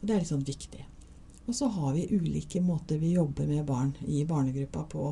Og 0.00 0.04
det 0.04 0.12
er 0.12 0.20
litt 0.20 0.32
sånn 0.32 0.44
viktig. 0.44 0.84
Og 1.46 1.56
så 1.56 1.70
har 1.72 1.96
vi 1.96 2.04
ulike 2.12 2.60
måter 2.64 3.00
vi 3.00 3.14
jobber 3.16 3.48
med 3.48 3.64
barn 3.68 3.94
i 4.08 4.24
barnegruppa 4.28 4.84
på 4.92 5.08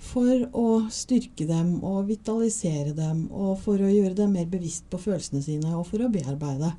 for 0.00 0.46
å 0.56 0.66
styrke 0.92 1.44
dem 1.48 1.74
og 1.84 2.08
vitalisere 2.08 2.94
dem, 2.96 3.26
og 3.28 3.58
for 3.60 3.76
å 3.76 3.92
gjøre 3.92 4.16
dem 4.16 4.32
mer 4.36 4.48
bevisst 4.48 4.88
på 4.88 5.00
følelsene 5.00 5.44
sine, 5.44 5.74
og 5.76 5.84
for 5.88 6.00
å 6.00 6.08
bearbeide 6.12 6.72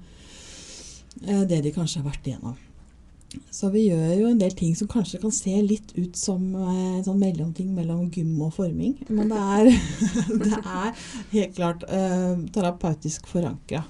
eh, 1.28 1.46
det 1.46 1.62
de 1.62 1.74
kanskje 1.76 2.02
har 2.02 2.10
vært 2.10 2.30
igjennom. 2.32 2.58
Så 3.52 3.70
vi 3.72 3.86
gjør 3.88 4.12
jo 4.18 4.28
en 4.32 4.40
del 4.42 4.54
ting 4.58 4.76
som 4.76 4.90
kanskje 4.92 5.22
kan 5.22 5.32
se 5.36 5.54
litt 5.64 5.94
ut 5.96 6.18
som 6.20 6.44
eh, 6.56 6.98
en 6.98 7.06
sånn 7.06 7.20
mellomting 7.22 7.72
mellom 7.76 8.10
gym 8.12 8.36
og 8.44 8.54
forming. 8.58 8.98
Men 9.10 9.32
det 9.32 9.40
er, 9.40 9.72
det 10.46 10.60
er 10.60 11.02
helt 11.34 11.58
klart 11.58 11.86
eh, 11.88 12.34
terapeutisk 12.56 13.30
forankra. 13.32 13.84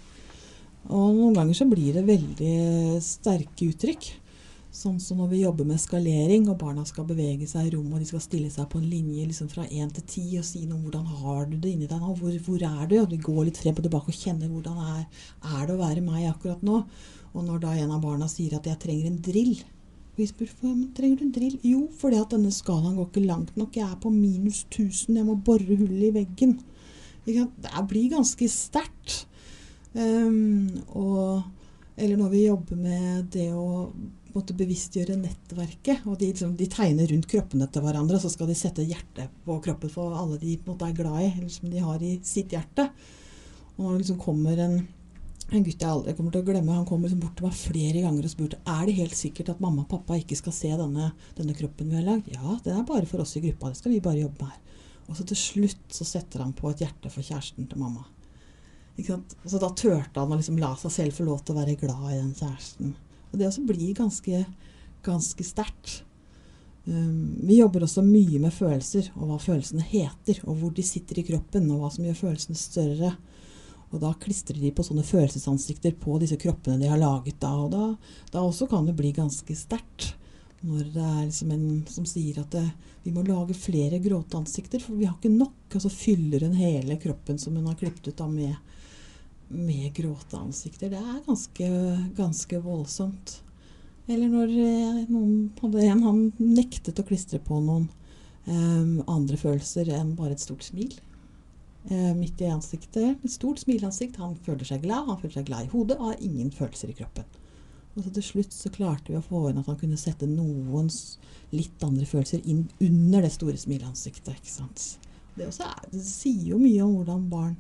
Og 0.90 1.14
noen 1.14 1.38
ganger 1.38 1.58
så 1.58 1.70
blir 1.70 1.94
det 1.98 2.08
veldig 2.08 3.00
sterke 3.06 3.70
uttrykk. 3.70 4.12
Sånn 4.72 5.02
som 5.04 5.20
når 5.20 5.34
vi 5.34 5.42
jobber 5.42 5.68
med 5.68 5.82
skalering, 5.84 6.46
og 6.48 6.56
barna 6.62 6.86
skal 6.88 7.04
bevege 7.10 7.44
seg 7.50 7.68
i 7.68 7.72
rommet, 7.74 7.98
og 7.98 8.04
de 8.04 8.08
skal 8.08 8.22
stille 8.24 8.52
seg 8.54 8.70
på 8.72 8.80
en 8.80 8.88
linje 8.88 9.26
liksom 9.28 9.50
fra 9.52 9.66
én 9.68 9.90
til 9.92 10.06
ti 10.08 10.24
og 10.40 10.46
si 10.48 10.64
noe 10.64 10.78
om 10.78 10.86
hvordan 10.86 11.10
har 11.22 11.50
du 11.50 11.58
det 11.58 11.74
inni 11.74 11.90
deg 11.92 12.00
nå, 12.00 12.14
hvor, 12.16 12.38
hvor 12.46 12.64
er 12.70 12.86
du? 12.88 12.96
Og 13.02 13.10
de 13.12 13.20
går 13.20 13.50
litt 13.50 13.60
frem 13.60 13.76
og 13.76 13.84
tilbake 13.84 14.14
og 14.14 14.22
kjenner 14.22 14.48
hvordan 14.48 14.80
er, 14.96 15.26
er 15.58 15.66
det 15.68 15.76
å 15.76 15.82
være 15.82 16.06
meg 16.06 16.30
akkurat 16.30 16.64
nå. 16.64 16.86
Og 17.32 17.46
når 17.48 17.62
da 17.64 17.76
en 17.78 17.94
av 17.96 18.02
barna 18.04 18.28
sier 18.28 18.58
at 18.58 18.66
'jeg 18.68 18.80
trenger 18.80 19.08
en 19.08 19.22
drill', 19.22 19.64
og 20.12 20.18
vi 20.18 20.26
spør 20.28 20.52
hvorfor 20.52 20.96
trenger 20.96 21.18
du 21.18 21.24
en 21.24 21.32
drill? 21.32 21.60
Jo, 21.64 21.88
fordi 21.98 22.20
at 22.20 22.32
denne 22.32 22.52
skalaen 22.52 22.96
går 22.96 23.08
ikke 23.08 23.28
langt 23.28 23.58
nok. 23.58 23.76
Jeg 23.76 23.88
er 23.88 23.96
på 23.96 24.10
minus 24.10 24.66
1000, 24.70 25.16
jeg 25.16 25.26
må 25.26 25.36
bore 25.36 25.78
hull 25.78 26.04
i 26.04 26.12
veggen. 26.12 26.60
Det 27.26 27.48
blir 27.88 28.10
ganske 28.10 28.50
sterkt. 28.50 29.26
Um, 29.94 30.70
og 30.90 31.44
eller 31.98 32.18
når 32.18 32.30
vi 32.30 32.46
jobber 32.48 32.80
med 32.80 33.26
det 33.34 33.52
å 33.54 33.92
måtte 34.32 34.56
bevisstgjøre 34.58 35.18
nettverket. 35.20 36.06
og 36.08 36.18
De, 36.20 36.30
liksom, 36.32 36.56
de 36.58 36.68
tegner 36.72 37.10
rundt 37.12 37.28
kroppene 37.30 37.68
til 37.68 37.84
hverandre, 37.84 38.20
så 38.22 38.32
skal 38.32 38.50
de 38.50 38.56
sette 38.58 38.86
hjertet 38.88 39.32
på 39.46 39.58
kroppen 39.64 39.92
for 39.92 40.16
alle 40.18 40.40
de 40.42 40.56
måte 40.66 40.88
er 40.88 40.96
glad 40.98 41.20
i, 41.20 41.28
eller 41.36 41.52
som 41.52 41.70
de 41.70 41.84
har 41.84 42.02
i 42.06 42.16
sitt 42.26 42.56
hjerte. 42.56 42.88
Og 43.76 43.84
når 43.84 43.92
det 43.92 44.02
liksom 44.04 44.22
kommer 44.24 44.64
en, 44.66 44.80
en 45.52 45.66
gutt 45.66 45.84
jeg 45.84 45.92
aldri 45.92 46.14
kommer 46.16 46.32
til 46.34 46.44
å 46.44 46.48
glemme, 46.48 46.76
han 46.78 46.88
kom 46.88 47.04
liksom 47.04 47.20
bort 47.24 47.36
til 47.40 47.48
meg 47.48 47.58
flere 47.58 48.04
ganger 48.06 48.28
og 48.28 48.32
spurte 48.32 48.60
er 48.72 48.86
det 48.88 48.98
helt 49.02 49.18
sikkert 49.20 49.52
at 49.52 49.64
mamma 49.64 49.84
og 49.84 49.90
pappa 49.92 50.16
ikke 50.20 50.38
skal 50.40 50.56
se 50.56 50.72
denne, 50.80 51.10
denne 51.36 51.56
kroppen 51.58 51.92
vi 51.92 52.00
har 52.00 52.08
lagd. 52.08 52.30
Ja, 52.32 52.56
den 52.64 52.78
er 52.80 52.88
bare 52.88 53.10
for 53.10 53.24
oss 53.24 53.36
i 53.36 53.44
gruppa. 53.44 53.72
Det 53.72 53.82
skal 53.82 53.92
vi 53.92 54.04
bare 54.04 54.22
jobbe 54.24 54.46
med 54.46 54.54
her. 54.54 54.88
Og 55.10 55.18
så 55.18 55.26
til 55.28 55.40
slutt 55.40 55.92
så 55.92 56.08
setter 56.08 56.46
han 56.46 56.54
på 56.56 56.70
et 56.72 56.86
hjerte 56.86 57.12
for 57.12 57.26
kjæresten 57.26 57.68
til 57.68 57.82
mamma. 57.82 58.06
Så 59.02 59.60
da 59.60 59.72
turte 59.76 60.20
han 60.20 60.32
å 60.32 60.38
liksom 60.38 60.60
la 60.62 60.72
seg 60.80 60.94
selv 60.94 61.18
få 61.18 61.26
lov 61.28 61.42
til 61.44 61.56
å 61.56 61.60
være 61.60 61.80
glad 61.80 62.06
i 62.12 62.20
den 62.20 62.32
kjæresten. 62.38 62.94
Og 63.32 63.40
det 63.40 63.48
også 63.48 63.66
blir 63.68 63.98
ganske, 63.98 64.46
ganske 65.04 65.48
sterkt. 65.48 66.02
Um, 66.86 67.38
vi 67.46 67.60
jobber 67.60 67.86
også 67.86 68.04
mye 68.06 68.40
med 68.42 68.54
følelser, 68.56 69.12
og 69.16 69.30
hva 69.30 69.40
følelsene 69.42 69.84
heter, 69.86 70.42
og 70.48 70.58
hvor 70.62 70.74
de 70.76 70.86
sitter 70.86 71.22
i 71.22 71.26
kroppen, 71.28 71.70
og 71.72 71.84
hva 71.84 71.92
som 71.94 72.08
gjør 72.08 72.20
følelsene 72.24 72.60
større. 72.60 73.14
Og 73.92 74.00
da 74.00 74.14
klistrer 74.20 74.60
de 74.62 74.72
på 74.72 74.86
sånne 74.88 75.04
følelsesansikter 75.04 75.98
på 76.00 76.16
disse 76.22 76.38
kroppene 76.40 76.80
de 76.80 76.90
har 76.92 77.00
laget 77.02 77.42
da. 77.44 77.52
Og 77.60 77.72
da, 77.74 77.84
da 78.32 78.44
også 78.46 78.70
kan 78.72 78.88
det 78.88 78.96
bli 79.00 79.12
ganske 79.16 79.56
sterkt. 79.58 80.14
Når 80.62 80.92
det 80.94 81.04
er 81.04 81.22
liksom 81.26 81.52
en 81.56 81.68
som 81.90 82.06
sier 82.06 82.40
at 82.44 82.54
det, 82.54 82.66
vi 83.04 83.14
må 83.14 83.24
lage 83.26 83.58
flere 83.58 83.98
gråteansikter, 84.04 84.84
for 84.84 84.96
vi 84.96 85.08
har 85.10 85.18
ikke 85.18 85.34
nok. 85.34 85.60
Og 85.74 85.84
så 85.84 85.92
fyller 85.92 86.46
hun 86.46 86.58
hele 86.60 87.00
kroppen 87.02 87.42
som 87.42 87.58
hun 87.58 87.68
har 87.68 87.80
klippet 87.80 88.12
ut 88.12 88.24
av 88.24 88.32
med, 88.32 88.56
med 89.52 89.90
gråteansikter. 89.98 90.94
Det 90.94 91.02
er 91.02 91.24
ganske, 91.28 91.72
ganske 92.18 92.62
voldsomt. 92.64 93.40
Eller 94.10 94.32
når 94.32 94.54
eh, 94.60 95.02
noen 95.12 95.52
hadde 95.62 95.88
en 95.88 96.06
han 96.06 96.22
nektet 96.40 97.00
å 97.00 97.06
klistre 97.08 97.40
på 97.44 97.60
noen 97.64 97.90
um, 98.48 99.02
andre 99.10 99.38
følelser 99.40 99.92
enn 99.94 100.16
bare 100.18 100.36
et 100.36 100.44
stort 100.44 100.66
smil. 100.66 100.94
Uh, 101.90 102.12
midt 102.14 102.42
i 102.44 102.46
ansiktet. 102.46 103.18
Et 103.24 103.32
stort 103.34 103.60
smileansikt. 103.64 104.20
Han 104.22 104.36
føler 104.46 104.68
seg 104.68 104.84
glad, 104.84 105.08
han 105.08 105.18
føler 105.18 105.40
seg 105.40 105.48
glad 105.48 105.66
i 105.66 105.72
hodet 105.72 105.98
og 105.98 106.12
har 106.12 106.20
ingen 106.22 106.52
følelser 106.54 106.92
i 106.94 106.98
kroppen. 107.00 107.26
Og 107.96 108.06
så 108.06 108.12
til 108.16 108.24
slutt 108.24 108.54
så 108.56 108.72
klarte 108.72 109.12
vi 109.12 109.18
å 109.20 109.26
få 109.26 109.50
inn 109.50 109.60
at 109.60 109.68
han 109.68 109.80
kunne 109.80 110.00
sette 110.00 110.30
noen 110.30 110.88
litt 111.52 111.84
andre 111.84 112.06
følelser 112.08 112.46
inn 112.48 112.64
under 112.80 113.26
det 113.26 113.34
store 113.34 113.58
smileansiktet. 113.60 114.38
ikke 114.38 114.54
sant? 114.54 114.86
Det, 115.36 115.48
er, 115.50 115.90
det, 115.92 116.04
sier 116.06 116.54
jo 116.54 116.62
mye 116.62 116.86
om 116.86 116.94
hvordan 117.00 117.26
barn, 117.32 117.58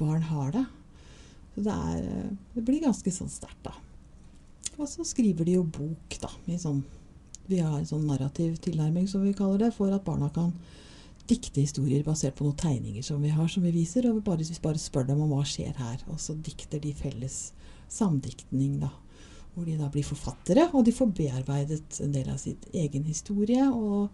barn 0.00 0.24
har 0.30 0.54
det. 0.54 0.64
Så 1.54 1.66
det, 1.66 1.74
er, 1.74 2.32
det 2.54 2.64
blir 2.64 2.86
ganske 2.86 3.12
sånn 3.12 3.32
sterkt, 3.32 3.60
da. 3.66 3.74
Og 4.78 4.86
så 4.86 5.04
skriver 5.04 5.44
de 5.44 5.58
jo 5.58 5.66
bok, 5.66 6.16
da. 6.22 6.30
Sånn, 6.62 6.84
vi 7.50 7.58
har 7.58 7.74
en 7.74 7.88
sånn 7.88 8.06
narrativ 8.08 8.56
tilnærming, 8.64 9.08
som 9.10 9.26
vi 9.26 9.34
kaller 9.36 9.66
det, 9.66 9.72
for 9.76 9.92
at 9.92 10.06
barna 10.06 10.30
kan 10.32 10.54
dikte 11.28 11.62
historier 11.62 12.06
basert 12.06 12.38
på 12.38 12.46
noen 12.46 12.58
tegninger 12.58 13.04
som 13.04 13.20
vi 13.22 13.32
har, 13.34 13.50
som 13.52 13.66
vi 13.66 13.74
viser. 13.74 14.08
Og 14.08 14.18
vi 14.18 14.24
bare, 14.28 14.46
vi 14.46 14.62
bare 14.64 14.80
spør 14.80 15.10
dem 15.10 15.20
om 15.24 15.34
hva 15.34 15.44
skjer 15.46 15.76
her. 15.78 16.00
Og 16.12 16.20
så 16.22 16.36
dikter 16.36 16.80
de 16.82 16.94
felles 16.96 17.38
samdiktning, 17.92 18.80
da 18.82 18.92
hvor 19.58 19.66
de 19.66 19.74
da 19.74 19.88
blir 19.90 20.06
forfattere, 20.06 20.68
og 20.70 20.84
de 20.86 20.94
får 20.94 21.08
bearbeidet 21.18 21.96
en 22.04 22.12
del 22.14 22.28
av 22.30 22.36
sitt 22.38 22.68
egen 22.70 23.08
historie. 23.08 23.64
og 23.66 24.12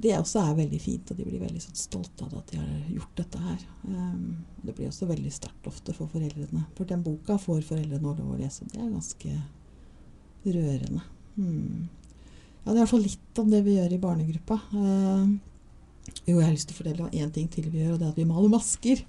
det 0.00 0.14
også 0.16 0.40
er 0.40 0.54
veldig 0.56 0.78
fint, 0.80 1.10
og 1.10 1.18
de 1.18 1.24
blir 1.26 1.42
veldig 1.42 1.60
sånn 1.60 1.76
stolte 1.76 2.24
av 2.24 2.38
at 2.38 2.48
de 2.48 2.60
har 2.62 2.86
gjort 2.94 3.18
dette 3.20 3.40
her. 3.42 3.66
Um, 3.84 4.38
det 4.62 4.72
blir 4.72 4.88
også 4.88 5.08
veldig 5.10 5.32
sterkt 5.32 5.68
ofte 5.68 5.92
for 5.92 6.08
foreldrene. 6.08 6.64
For 6.78 6.88
den 6.88 7.04
boka 7.04 7.36
får 7.40 7.60
foreldrene 7.66 8.00
lov 8.00 8.22
å 8.24 8.38
lese. 8.40 8.64
Det 8.72 8.80
er 8.80 8.88
ganske 8.88 9.34
rørende. 10.46 11.04
Hmm. 11.36 11.90
Ja, 12.64 12.72
det 12.72 12.78
er 12.78 12.78
i 12.78 12.82
hvert 12.82 12.94
fall 12.94 13.04
litt 13.04 13.40
om 13.42 13.50
det 13.52 13.60
vi 13.66 13.74
gjør 13.76 13.92
i 13.92 14.00
barnegruppa. 14.00 14.56
Uh, 14.72 15.26
jo, 16.24 16.38
jeg 16.38 16.44
har 16.46 16.54
lyst 16.54 16.70
til 16.70 16.76
å 16.76 16.80
fortelle 16.80 17.04
om 17.04 17.16
én 17.16 17.32
ting 17.32 17.48
til 17.52 17.66
vi 17.68 17.82
gjør, 17.82 17.96
og 17.96 18.00
det 18.00 18.06
er 18.06 18.14
at 18.14 18.20
vi 18.20 18.28
maler 18.28 18.52
masker. 18.52 19.02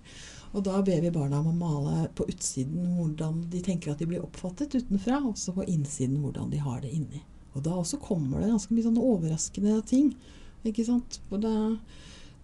Og 0.55 0.63
da 0.63 0.81
ber 0.87 0.99
vi 1.03 1.11
barna 1.15 1.39
om 1.39 1.51
å 1.51 1.55
male 1.55 2.09
på 2.15 2.27
utsiden 2.31 2.97
hvordan 2.97 3.45
de 3.51 3.61
tenker 3.63 3.91
at 3.91 4.03
de 4.03 4.07
blir 4.09 4.23
oppfattet 4.23 4.75
utenfra, 4.75 5.21
og 5.23 5.39
så 5.39 5.55
på 5.55 5.67
innsiden 5.71 6.19
hvordan 6.23 6.51
de 6.51 6.59
har 6.63 6.83
det 6.83 6.91
inni. 6.95 7.23
Og 7.55 7.63
da 7.63 7.77
også 7.79 7.99
kommer 8.03 8.43
det 8.43 8.51
ganske 8.51 8.75
mye 8.75 8.87
sånne 8.89 9.07
overraskende 9.07 9.79
ting. 9.87 10.11
Ikke 10.67 10.83
sant? 10.87 11.21
For 11.29 11.39
det, 11.39 11.55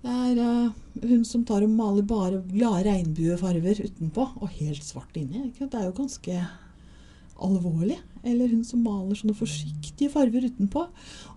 det 0.06 0.16
er 0.16 0.40
uh, 0.40 0.82
hun 1.04 1.28
som 1.28 1.44
tar 1.48 1.68
og 1.68 1.76
maler 1.76 2.08
bare 2.08 2.44
glade 2.52 2.86
regnbuefarger 2.88 3.84
utenpå, 3.84 4.28
og 4.40 4.60
helt 4.62 4.88
svart 4.88 5.20
inni. 5.20 5.50
Det 5.60 5.72
er 5.76 5.90
jo 5.90 5.98
ganske 6.00 6.44
alvorlig. 7.46 7.98
Eller 8.24 8.52
hun 8.52 8.64
som 8.66 8.84
maler 8.86 9.18
sånne 9.18 9.34
forsiktige 9.38 10.12
farger 10.14 10.46
utenpå. 10.46 10.86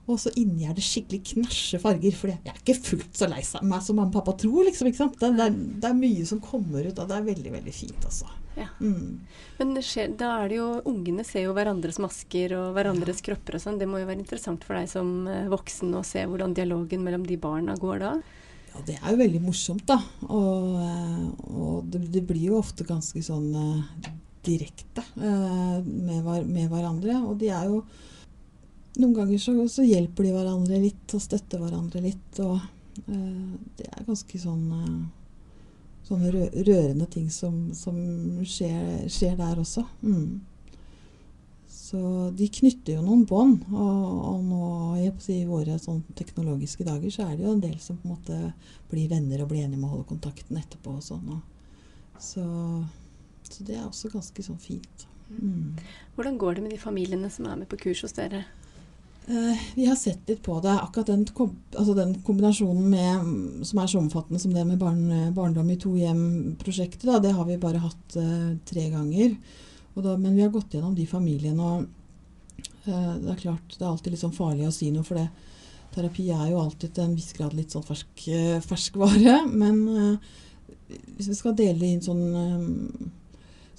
Og 0.05 0.21
så 0.21 0.33
inni 0.41 0.67
er 0.69 0.77
det 0.77 0.85
skikkelig 0.85 1.23
knæsje 1.33 1.81
farger. 1.81 2.17
For 2.19 2.33
jeg 2.33 2.41
er 2.45 2.61
ikke 2.61 2.77
fullt 2.91 3.17
så 3.17 3.29
lei 3.31 3.41
meg 3.65 3.85
som 3.85 3.99
mamma 3.99 4.11
og 4.11 4.19
pappa 4.19 4.37
tror. 4.45 4.65
liksom? 4.69 4.91
Det, 4.93 5.19
det, 5.25 5.49
er, 5.49 5.55
det, 5.55 5.91
er, 5.91 5.99
mye 5.99 6.29
som 6.29 6.43
kommer 6.45 6.85
ut, 6.85 6.99
og 6.99 7.09
det 7.09 7.19
er 7.19 7.29
veldig 7.31 7.55
veldig 7.57 7.75
fint. 7.75 8.05
altså. 8.05 8.31
Ja. 8.55 8.69
Mm. 8.79 9.25
Men 9.59 9.75
skjer, 9.83 10.13
da 10.15 10.29
er 10.45 10.53
det 10.53 10.59
jo 10.61 10.69
Ungene 10.87 11.25
ser 11.27 11.49
jo 11.49 11.55
hverandres 11.57 11.99
masker 11.99 12.53
og 12.55 12.77
hverandres 12.77 13.19
ja. 13.23 13.31
kropper 13.31 13.59
og 13.59 13.65
sånn. 13.65 13.81
Det 13.81 13.89
må 13.91 14.03
jo 14.03 14.09
være 14.11 14.21
interessant 14.21 14.67
for 14.67 14.79
deg 14.79 14.91
som 14.91 15.29
eh, 15.31 15.49
voksen 15.51 15.97
å 15.99 16.05
se 16.07 16.23
hvordan 16.29 16.55
dialogen 16.57 17.03
mellom 17.07 17.25
de 17.27 17.41
barna 17.41 17.75
går 17.81 18.05
da? 18.05 18.13
Ja, 18.75 18.83
det 18.87 18.99
er 18.99 19.15
jo 19.15 19.21
veldig 19.23 19.41
morsomt, 19.45 19.87
da. 19.89 20.01
Og, 20.27 20.71
eh, 20.83 21.27
og 21.55 21.91
det, 21.91 22.05
det, 22.15 22.25
blir 22.27 22.51
jo 22.51 22.61
ofte 22.61 22.87
ganske 22.87 23.23
sånn 23.23 23.51
uh, 23.55 24.13
direkte 24.47 25.05
uh, 25.19 25.81
med, 25.85 26.29
med 26.47 26.71
hverandre. 26.71 27.19
Og 27.25 27.37
de 27.41 27.51
er 27.55 27.69
jo 27.71 27.83
noen 29.01 29.17
ganger 29.17 29.43
så, 29.43 29.57
så, 29.71 29.83
hjelper 29.87 30.29
de 30.29 30.33
hverandre 30.37 30.79
litt 30.83 31.17
og 31.17 31.23
støtter 31.23 31.63
hverandre 31.63 32.05
litt. 32.05 32.41
Og 32.45 32.57
uh, 32.57 33.53
det 33.79 33.91
er 33.91 34.09
ganske 34.09 34.41
sånn 34.41 34.65
uh, 34.71 35.05
sånne 36.05 36.49
rørende 36.67 37.07
ting 37.11 37.31
som, 37.33 37.71
som 37.77 37.97
skjer, 38.45 39.07
skjer, 39.09 39.37
der 39.39 39.61
også. 39.61 39.87
Mm. 40.05 40.43
Så 41.75 42.01
de 42.37 42.49
knytter 42.49 42.99
jo 42.99 43.05
noen 43.05 43.25
bånd. 43.29 43.65
Og, 43.73 44.03
og, 44.33 44.43
nå 44.45 44.65
i 45.33 45.41
våre 45.49 45.79
sånn 45.81 46.03
teknologiske 46.17 46.87
dager 46.87 47.13
så 47.13 47.29
er 47.29 47.37
det 47.37 47.47
jo 47.47 47.55
en 47.55 47.65
del 47.65 47.79
som 47.83 47.99
på 48.01 48.09
en 48.09 48.15
måte 48.17 48.39
blir 48.91 49.11
venner 49.13 49.43
og 49.43 49.51
blir 49.53 49.65
enige 49.65 49.81
med 49.81 49.89
å 49.89 49.95
holde 49.97 50.11
kontakten 50.13 50.61
etterpå 50.61 50.99
og 50.99 51.05
sånn. 51.05 51.37
Og, 51.37 52.21
så, 52.23 52.45
så, 53.51 53.65
det 53.67 53.79
er 53.79 53.87
også 53.87 54.13
ganske 54.13 54.47
sånn 54.47 54.61
fint. 54.63 55.07
Mm. 55.29 55.75
Hvordan 56.15 56.37
går 56.39 56.57
det 56.57 56.67
med 56.67 56.75
de 56.75 56.81
familiene 56.81 57.31
som 57.33 57.49
er 57.49 57.59
med 57.61 57.71
på 57.71 57.81
kurs 57.87 58.05
hos 58.05 58.17
dere? 58.17 58.45
Eh, 59.27 59.61
vi 59.75 59.87
har 59.87 59.97
sett 59.97 60.29
litt 60.29 60.43
på 60.43 60.61
det. 60.61 60.73
Akkurat 60.73 61.07
den, 61.07 61.25
altså 61.79 61.95
den 61.95 62.15
kombinasjonen 62.27 62.91
med, 62.91 63.65
som 63.67 63.81
er 63.81 63.89
så 63.89 64.01
omfattende 64.03 64.41
som 64.41 64.53
det 64.53 64.67
med 64.69 64.79
barn, 64.79 65.07
barndom 65.35 65.71
i 65.73 65.79
to 65.81 65.95
hjem-prosjektet, 65.97 67.09
det 67.25 67.33
har 67.33 67.49
vi 67.49 67.61
bare 67.61 67.81
hatt 67.81 68.19
eh, 68.21 68.53
tre 68.69 68.89
ganger. 68.93 69.37
Da, 69.95 70.17
men 70.19 70.35
vi 70.35 70.43
har 70.43 70.53
gått 70.53 70.75
gjennom 70.75 70.95
de 70.95 71.07
familiene, 71.07 71.63
og 71.63 71.85
uh, 72.89 73.13
det 73.15 73.29
er 73.31 73.37
klart 73.39 73.77
det 73.77 73.85
er 73.85 73.93
alltid 73.93 74.11
litt 74.11 74.23
sånn 74.25 74.35
farlig 74.35 74.67
å 74.67 74.73
si 74.75 74.89
noe, 74.91 75.07
for 75.07 75.21
det. 75.21 75.29
Terapi 75.95 76.25
er 76.35 76.49
jo 76.51 76.59
alltid 76.59 76.97
til 76.97 77.05
en 77.05 77.15
viss 77.15 77.31
grad 77.37 77.55
litt 77.55 77.71
sånn 77.71 77.85
fersk, 77.87 78.25
ferskvare. 78.67 79.37
Men 79.63 80.19
hvis 81.15 81.31
vi 81.31 81.37
skal 81.39 81.55
dele 81.55 81.93
inn 81.93 82.03
sånn 82.03 82.25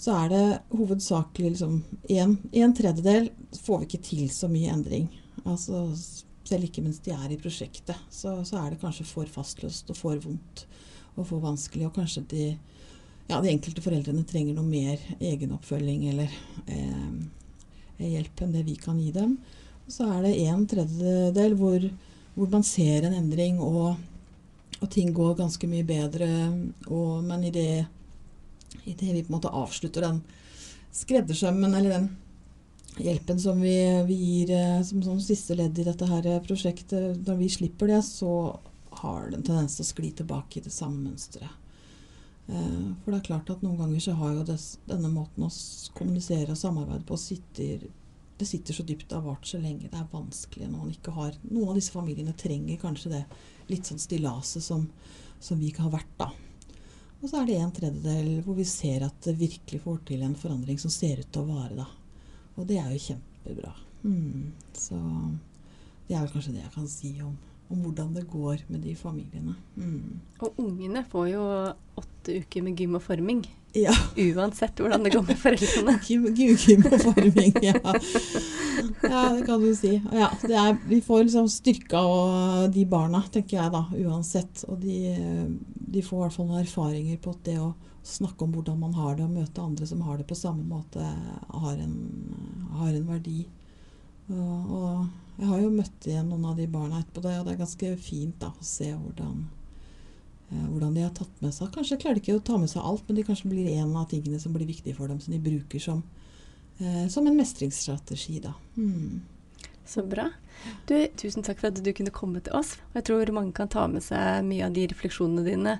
så 0.05 0.13
er 0.21 0.29
det 0.29 0.45
hovedsakelig 0.75 1.55
liksom 1.55 1.79
en, 2.13 2.37
en 2.51 2.73
tredjedel 2.77 3.31
får 3.57 3.79
vi 3.81 3.87
ikke 3.87 4.05
til 4.05 4.27
så 4.29 4.49
mye 4.51 4.69
endring. 4.69 5.07
Altså, 5.49 5.87
selv 6.45 6.67
ikke 6.67 6.83
mens 6.85 6.99
de 7.01 7.13
er 7.15 7.33
i 7.33 7.39
prosjektet, 7.41 7.97
så, 8.13 8.37
så, 8.45 8.59
er 8.59 8.73
det 8.73 8.81
kanskje 8.83 9.07
for 9.09 9.29
fastløst 9.29 9.89
og 9.89 9.97
for 9.97 10.21
vondt 10.21 10.65
og 11.15 11.25
for 11.25 11.41
vanskelig. 11.41 11.87
Og 11.87 11.97
kanskje 11.97 12.25
de, 12.35 12.45
ja, 13.31 13.39
de 13.41 13.49
enkelte 13.49 13.81
foreldrene 13.81 14.25
trenger 14.29 14.53
noe 14.53 14.67
mer 14.67 15.01
egenoppfølging 15.17 16.05
eller 16.11 16.37
eh, 16.69 18.05
hjelp 18.05 18.45
enn 18.45 18.53
det 18.53 18.65
vi 18.67 18.77
kan 18.77 19.01
gi 19.01 19.09
dem. 19.15 19.39
Så 19.89 20.05
er 20.11 20.21
det 20.27 20.35
en 20.45 20.67
tredjedel 20.69 21.57
hvor, 21.57 21.81
hvor 22.37 22.53
man 22.53 22.65
ser 22.65 23.09
en 23.09 23.17
endring, 23.23 23.57
og, 23.57 23.95
og, 24.79 24.87
ting 24.93 25.09
går 25.17 25.37
ganske 25.41 25.69
mye 25.69 25.85
bedre. 25.87 26.29
Og, 26.91 27.23
men 27.25 27.49
i 27.49 27.53
det, 27.57 27.85
i 28.83 28.93
det 28.93 29.13
vi 29.13 29.23
på 29.23 29.31
en 29.31 29.37
måte 29.37 29.53
avslutter 29.53 30.05
den 30.05 30.21
skreddersømmen 30.95 31.73
eller 31.73 31.95
den 31.95 32.07
hjelpen 32.97 33.39
som 33.39 33.59
vi, 33.61 33.75
vi 34.07 34.15
gir 34.15 34.53
eh, 34.55 34.81
som, 34.87 35.03
som, 35.03 35.19
siste 35.21 35.57
ledd 35.57 35.79
i 35.79 35.87
dette 35.87 36.07
her 36.07 36.29
prosjektet, 36.45 37.19
når 37.27 37.41
vi 37.41 37.51
slipper 37.51 37.91
det, 37.91 38.01
så 38.07 38.31
har 39.01 39.29
det 39.29 39.39
en 39.39 39.47
tendens 39.49 39.75
til 39.75 39.83
å 39.83 39.89
skli 39.89 40.11
tilbake 40.15 40.59
i 40.59 40.65
det 40.65 40.73
samme 40.73 41.03
mønsteret. 41.03 41.61
Eh, 42.47 42.87
for 43.03 43.11
det 43.11 43.19
er 43.19 43.27
klart 43.29 43.51
at 43.51 43.65
noen 43.65 43.79
ganger 43.81 44.03
så 44.03 44.15
har 44.19 44.37
jo 44.37 44.47
des, 44.47 44.69
denne 44.87 45.11
måten 45.11 45.47
å 45.47 45.51
kommunisere 45.97 46.53
og 46.53 46.61
samarbeide 46.61 47.07
på 47.09 47.19
sitter, 47.19 47.87
det 48.39 48.47
sitter 48.47 48.77
så 48.77 48.85
dypt, 48.87 49.09
det 49.09 49.17
har 49.17 49.25
vart 49.25 49.47
så 49.47 49.59
lenge. 49.61 49.89
Det 49.91 49.99
er 49.99 50.09
vanskelig 50.11 50.69
når 50.69 50.79
man 50.79 50.95
ikke 50.95 51.13
har 51.15 51.37
Noen 51.47 51.71
av 51.71 51.77
disse 51.79 51.93
familiene 51.95 52.35
trenger 52.37 52.81
kanskje 52.81 53.13
det 53.13 53.23
litt 53.71 53.87
sånn 53.87 54.01
stillaset 54.01 54.63
som, 54.63 54.89
som 55.39 55.59
vi 55.59 55.71
ikke 55.71 55.87
har 55.87 55.95
vært, 55.95 56.11
da. 56.19 56.31
Og 57.25 57.29
så 57.31 57.39
er 57.41 57.47
det 57.49 57.55
en 57.57 57.71
tredjedel 57.73 58.27
hvor 58.45 58.53
vi 58.53 58.63
ser 58.69 59.01
at 59.07 59.15
det 59.25 59.31
virkelig 59.39 59.79
får 59.81 59.95
til 60.05 60.21
en 60.21 60.35
forandring 60.37 60.77
som 60.77 60.91
ser 60.93 61.23
ut 61.23 61.31
til 61.33 61.41
å 61.41 61.55
vare, 61.55 61.73
da. 61.79 61.87
Og 62.53 62.67
det 62.69 62.77
er 62.77 62.91
jo 62.93 62.99
kjempebra. 63.01 63.71
Mm. 64.03 64.51
Så 64.77 64.99
det 66.05 66.13
er 66.13 66.21
vel 66.21 66.29
kanskje 66.35 66.53
det 66.53 66.61
jeg 66.61 66.73
kan 66.75 66.85
si 66.91 67.15
om, 67.25 67.33
om 67.73 67.81
hvordan 67.81 68.13
det 68.13 68.27
går 68.29 68.61
med 68.69 68.85
de 68.85 68.93
familiene. 68.99 69.55
Mm. 69.73 70.21
Og 70.45 70.61
ungene 70.67 71.01
får 71.09 71.31
jo 71.31 71.47
åtte 71.97 72.37
uker 72.45 72.67
med 72.67 72.77
gym 72.77 72.99
og 72.99 73.01
forming. 73.07 73.41
Ja. 73.73 73.97
Uansett 74.21 74.85
hvordan 74.85 75.09
det 75.09 75.15
går 75.17 75.25
med 75.25 75.41
foreldrene. 75.41 75.97
Gym, 76.05 76.29
gym, 76.29 76.53
gym 76.61 76.85
og 76.91 77.01
forming, 77.09 77.57
ja. 77.65 77.81
ja. 79.01 79.23
det 79.35 79.45
kan 79.47 79.63
du 79.63 79.71
si. 79.77 79.95
Ja, 80.13 80.29
er, 80.49 80.77
vi 80.89 81.01
får 81.01 81.25
liksom 81.25 81.49
styrka 81.51 82.03
de 82.73 82.85
barna, 82.89 83.23
tenker 83.31 83.59
jeg 83.59 83.73
da, 83.73 83.83
uansett. 84.05 84.63
Og 84.69 84.79
de, 84.83 84.99
de 85.71 86.05
får 86.05 86.17
i 86.17 86.23
hvert 86.25 86.37
fall 86.37 86.49
noen 86.49 86.63
erfaringer 86.63 87.19
på 87.23 87.35
det 87.47 87.59
å 87.61 87.73
snakke 88.05 88.45
om 88.45 88.53
hvordan 88.53 88.79
man 88.79 88.93
har 88.93 89.17
det, 89.17 89.25
og 89.25 89.33
møte 89.33 89.63
andre 89.63 89.87
som 89.89 90.01
har 90.05 90.19
det 90.19 90.27
på 90.29 90.37
samme 90.37 90.65
måte, 90.69 91.01
har 91.01 91.77
en, 91.81 91.95
har 92.77 92.91
en 92.91 93.07
verdi. 93.09 93.45
Og, 94.29 94.73
og, 94.73 95.05
jeg 95.35 95.49
har 95.49 95.61
jo 95.61 95.73
møtt 95.73 96.07
igjen 96.07 96.29
noen 96.31 96.45
av 96.49 96.57
de 96.57 96.65
barna 96.71 97.01
etterpå, 97.01 97.25
det, 97.25 97.35
og 97.39 97.47
det 97.47 97.55
er 97.55 97.61
ganske 97.61 97.91
fint 98.01 98.37
da, 98.41 98.51
å 98.55 98.65
se 98.65 98.87
hvordan, 98.93 99.41
eh, 100.49 100.67
hvordan 100.69 100.95
de 100.95 101.03
har 101.03 101.11
tatt 101.17 101.41
med 101.43 101.51
seg 101.53 101.73
Kanskje 101.75 101.97
klarer 101.99 102.17
de 102.17 102.23
ikke 102.23 102.37
å 102.39 102.45
ta 102.45 102.59
med 102.61 102.71
seg 102.71 102.85
alt, 102.85 103.03
men 103.07 103.19
de 103.19 103.25
kanskje 103.27 103.51
blir 103.51 103.73
en 103.73 103.91
av 103.99 104.07
tingene 104.13 104.39
som 104.41 104.55
blir 104.55 104.69
viktig 104.69 104.95
for 104.95 105.11
dem, 105.11 105.19
som 105.21 105.35
de 105.35 105.41
bruker 105.43 105.83
som, 105.83 106.05
som 107.11 107.27
en 107.27 107.37
mestringsstrategi. 107.37 108.39
da. 108.43 108.53
Mm. 108.75 109.21
Så 109.85 110.03
bra. 110.03 110.29
Du, 110.89 110.95
tusen 111.17 111.45
takk 111.45 111.59
for 111.61 111.69
at 111.69 111.81
du 111.83 111.91
kunne 111.93 112.13
komme 112.13 112.41
til 112.43 112.55
oss. 112.57 112.75
Jeg 112.95 113.05
tror 113.07 113.31
mange 113.35 113.53
kan 113.55 113.69
ta 113.71 113.85
med 113.87 114.03
seg 114.03 114.43
mye 114.47 114.65
av 114.65 114.73
de 114.75 114.87
refleksjonene 114.91 115.45
dine 115.45 115.77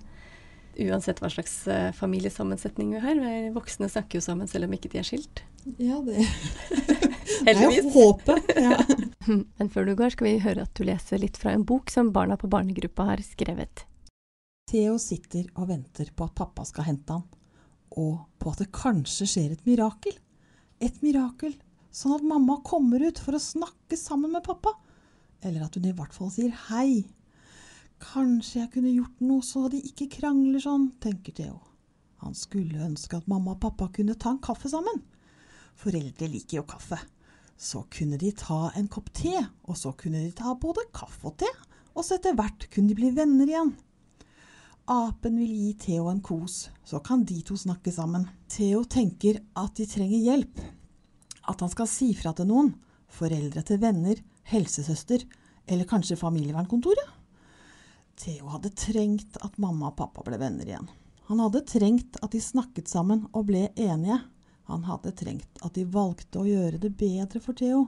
uansett 0.75 1.21
hva 1.23 1.29
slags 1.31 1.53
uh, 1.67 1.91
familiesammensetning 1.95 2.93
vi 2.95 3.01
har. 3.03 3.21
Voksne 3.55 3.89
snakker 3.91 4.19
jo 4.19 4.25
sammen 4.25 4.49
selv 4.51 4.67
om 4.67 4.75
ikke 4.75 4.91
de 4.91 5.01
er 5.01 5.07
skilt. 5.07 5.43
Ja, 5.81 6.01
det 6.05 6.25
Heldigvis. 6.25 7.05
Det 7.45 7.51
er 7.51 7.89
håpet. 7.93 8.51
Ja. 8.55 8.77
Men 9.57 9.69
før 9.73 9.87
du 9.87 9.95
går, 9.97 10.13
skal 10.13 10.27
vi 10.27 10.37
høre 10.43 10.65
at 10.65 10.77
du 10.77 10.85
leser 10.87 11.19
litt 11.21 11.39
fra 11.41 11.55
en 11.55 11.65
bok 11.67 11.91
som 11.93 12.11
barna 12.15 12.37
på 12.39 12.49
barnegruppa 12.51 13.07
har 13.09 13.23
skrevet. 13.25 13.83
Theo 14.69 14.95
sitter 15.01 15.47
og 15.55 15.69
venter 15.69 16.11
på 16.15 16.27
at 16.27 16.35
pappa 16.37 16.65
skal 16.65 16.87
hente 16.87 17.17
han, 17.17 17.25
og 17.97 18.13
på 18.41 18.53
at 18.53 18.63
det 18.63 18.71
kanskje 18.73 19.27
skjer 19.29 19.55
et 19.55 19.65
mirakel. 19.67 20.15
Et 20.83 20.95
mirakel, 21.03 21.55
sånn 21.95 22.17
at 22.17 22.25
mamma 22.27 22.59
kommer 22.67 23.03
ut 23.05 23.19
for 23.21 23.37
å 23.37 23.41
snakke 23.41 23.97
sammen 23.99 24.33
med 24.35 24.43
pappa. 24.45 24.73
Eller 25.45 25.65
at 25.65 25.77
hun 25.77 25.87
i 25.87 25.93
hvert 25.95 26.15
fall 26.15 26.31
sier 26.33 26.53
hei 26.69 27.05
Kanskje 28.01 28.59
jeg 28.59 28.71
kunne 28.73 28.91
gjort 28.91 29.21
noe 29.23 29.43
så 29.45 29.69
de 29.71 29.79
ikke 29.87 30.09
krangler 30.17 30.59
sånn, 30.59 30.89
tenker 30.99 31.35
Theo. 31.37 31.61
Han 32.25 32.35
skulle 32.35 32.83
ønske 32.83 33.15
at 33.17 33.29
mamma 33.31 33.53
og 33.53 33.61
pappa 33.63 33.87
kunne 33.95 34.17
ta 34.19 34.33
en 34.33 34.41
kaffe 34.43 34.67
sammen. 34.71 34.99
Foreldre 35.79 36.27
liker 36.31 36.59
jo 36.59 36.65
kaffe. 36.67 36.99
Så 37.55 37.85
kunne 37.91 38.19
de 38.19 38.33
ta 38.35 38.73
en 38.75 38.89
kopp 38.91 39.13
te, 39.15 39.33
og 39.63 39.79
så 39.79 39.93
kunne 39.95 40.25
de 40.25 40.33
ta 40.35 40.51
både 40.59 40.83
kaffe 40.95 41.31
og 41.31 41.37
te, 41.39 41.49
og 41.95 42.03
så 42.03 42.17
etter 42.17 42.35
hvert 42.35 42.67
kunne 42.73 42.91
de 42.91 42.97
bli 42.99 43.13
venner 43.15 43.47
igjen. 43.47 43.71
Apen 44.85 45.37
vil 45.37 45.49
gi 45.49 45.73
Theo 45.73 46.11
en 46.11 46.21
kos, 46.21 46.69
så 46.85 46.99
kan 46.99 47.23
de 47.25 47.39
to 47.41 47.55
snakke 47.57 47.89
sammen. 47.91 48.27
Theo 48.47 48.83
tenker 48.85 49.39
at 49.57 49.79
de 49.79 49.87
trenger 49.89 50.19
hjelp. 50.21 50.59
At 51.49 51.63
han 51.63 51.71
skal 51.73 51.89
si 51.89 52.11
fra 52.13 52.35
til 52.37 52.45
noen. 52.51 52.69
Foreldre 53.09 53.63
til 53.65 53.79
venner, 53.81 54.21
helsesøster 54.51 55.25
eller 55.65 55.89
kanskje 55.89 56.19
familievernkontoret. 56.21 57.09
Theo 58.21 58.51
hadde 58.53 58.75
trengt 58.77 59.41
at 59.41 59.57
mamma 59.57 59.89
og 59.89 59.97
pappa 59.97 60.21
ble 60.27 60.37
venner 60.37 60.69
igjen. 60.69 60.87
Han 61.31 61.41
hadde 61.41 61.65
trengt 61.65 62.21
at 62.21 62.37
de 62.37 62.43
snakket 62.45 62.91
sammen 62.91 63.25
og 63.33 63.49
ble 63.49 63.65
enige. 63.73 64.19
Han 64.69 64.85
hadde 64.85 65.15
trengt 65.17 65.65
at 65.65 65.73
de 65.73 65.89
valgte 65.89 66.43
å 66.43 66.45
gjøre 66.45 66.77
det 66.85 66.93
bedre 66.93 67.41
for 67.41 67.57
Theo. 67.57 67.87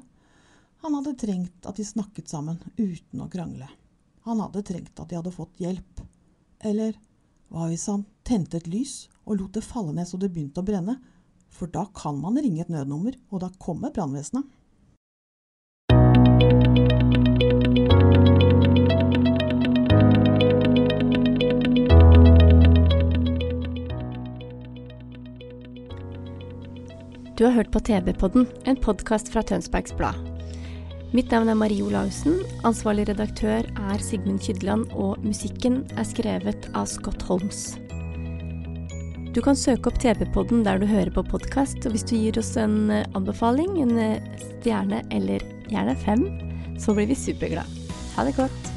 Han 0.81 0.97
hadde 0.97 1.13
trengt 1.21 1.69
at 1.69 1.77
de 1.77 1.85
snakket 1.85 2.33
sammen 2.33 2.57
uten 2.73 3.21
å 3.21 3.29
krangle. 3.29 3.69
Han 4.25 4.41
hadde 4.41 4.65
trengt 4.65 4.97
at 4.97 5.11
de 5.11 5.21
hadde 5.21 5.37
fått 5.37 5.61
hjelp. 5.61 6.07
Eller 6.67 6.97
hva 7.47 7.69
hvis 7.69 7.87
han 7.87 8.03
tente 8.27 8.59
et 8.59 8.67
lys 8.67 9.05
og 9.25 9.39
lot 9.39 9.55
det 9.55 9.63
falle 9.63 9.95
ned 9.95 10.07
så 10.09 10.19
det 10.19 10.33
begynte 10.33 10.59
å 10.59 10.67
brenne? 10.67 10.97
For 11.47 11.71
da 11.71 11.85
kan 11.95 12.19
man 12.19 12.35
ringe 12.35 12.61
et 12.65 12.71
nødnummer, 12.71 13.15
og 13.31 13.41
da 13.45 13.49
kommer 13.63 13.93
brannvesenet. 13.95 14.43
Du 27.37 27.45
har 27.45 27.53
hørt 27.53 27.71
på 27.71 27.79
TV-podden, 27.79 28.47
en 28.65 28.81
podkast 28.81 29.29
fra 29.31 29.45
Tønsbergs 29.45 29.93
Blad. 29.95 30.36
Mitt 31.15 31.31
navn 31.31 31.47
er 31.47 31.55
Marie 31.55 31.83
Olaussen, 31.85 32.41
ansvarlig 32.67 33.05
redaktør 33.07 33.63
er 33.63 34.01
Sigmund 34.03 34.41
Kydland, 34.43 34.89
og 34.91 35.21
musikken 35.23 35.85
er 35.95 36.03
skrevet 36.03 36.67
av 36.75 36.89
Scott 36.91 37.23
Holmes. 37.29 37.77
Du 39.31 39.39
kan 39.45 39.55
søke 39.55 39.87
opp 39.87 40.01
TV-podden 40.03 40.65
der 40.67 40.81
du 40.81 40.87
hører 40.89 41.13
på 41.15 41.23
podkast, 41.31 41.79
og 41.87 41.95
hvis 41.95 42.03
du 42.09 42.17
gir 42.17 42.39
oss 42.41 42.57
en 42.59 42.91
eh, 42.91 43.07
anbefaling, 43.15 43.77
en 43.85 43.95
eh, 44.03 44.31
stjerne 44.59 44.99
eller 45.15 45.45
gjerne 45.71 45.95
fem, 46.03 46.27
så 46.75 46.97
blir 46.97 47.07
vi 47.07 47.15
superglade. 47.15 47.87
Ha 48.17 48.27
det 48.27 48.35
godt. 48.35 48.76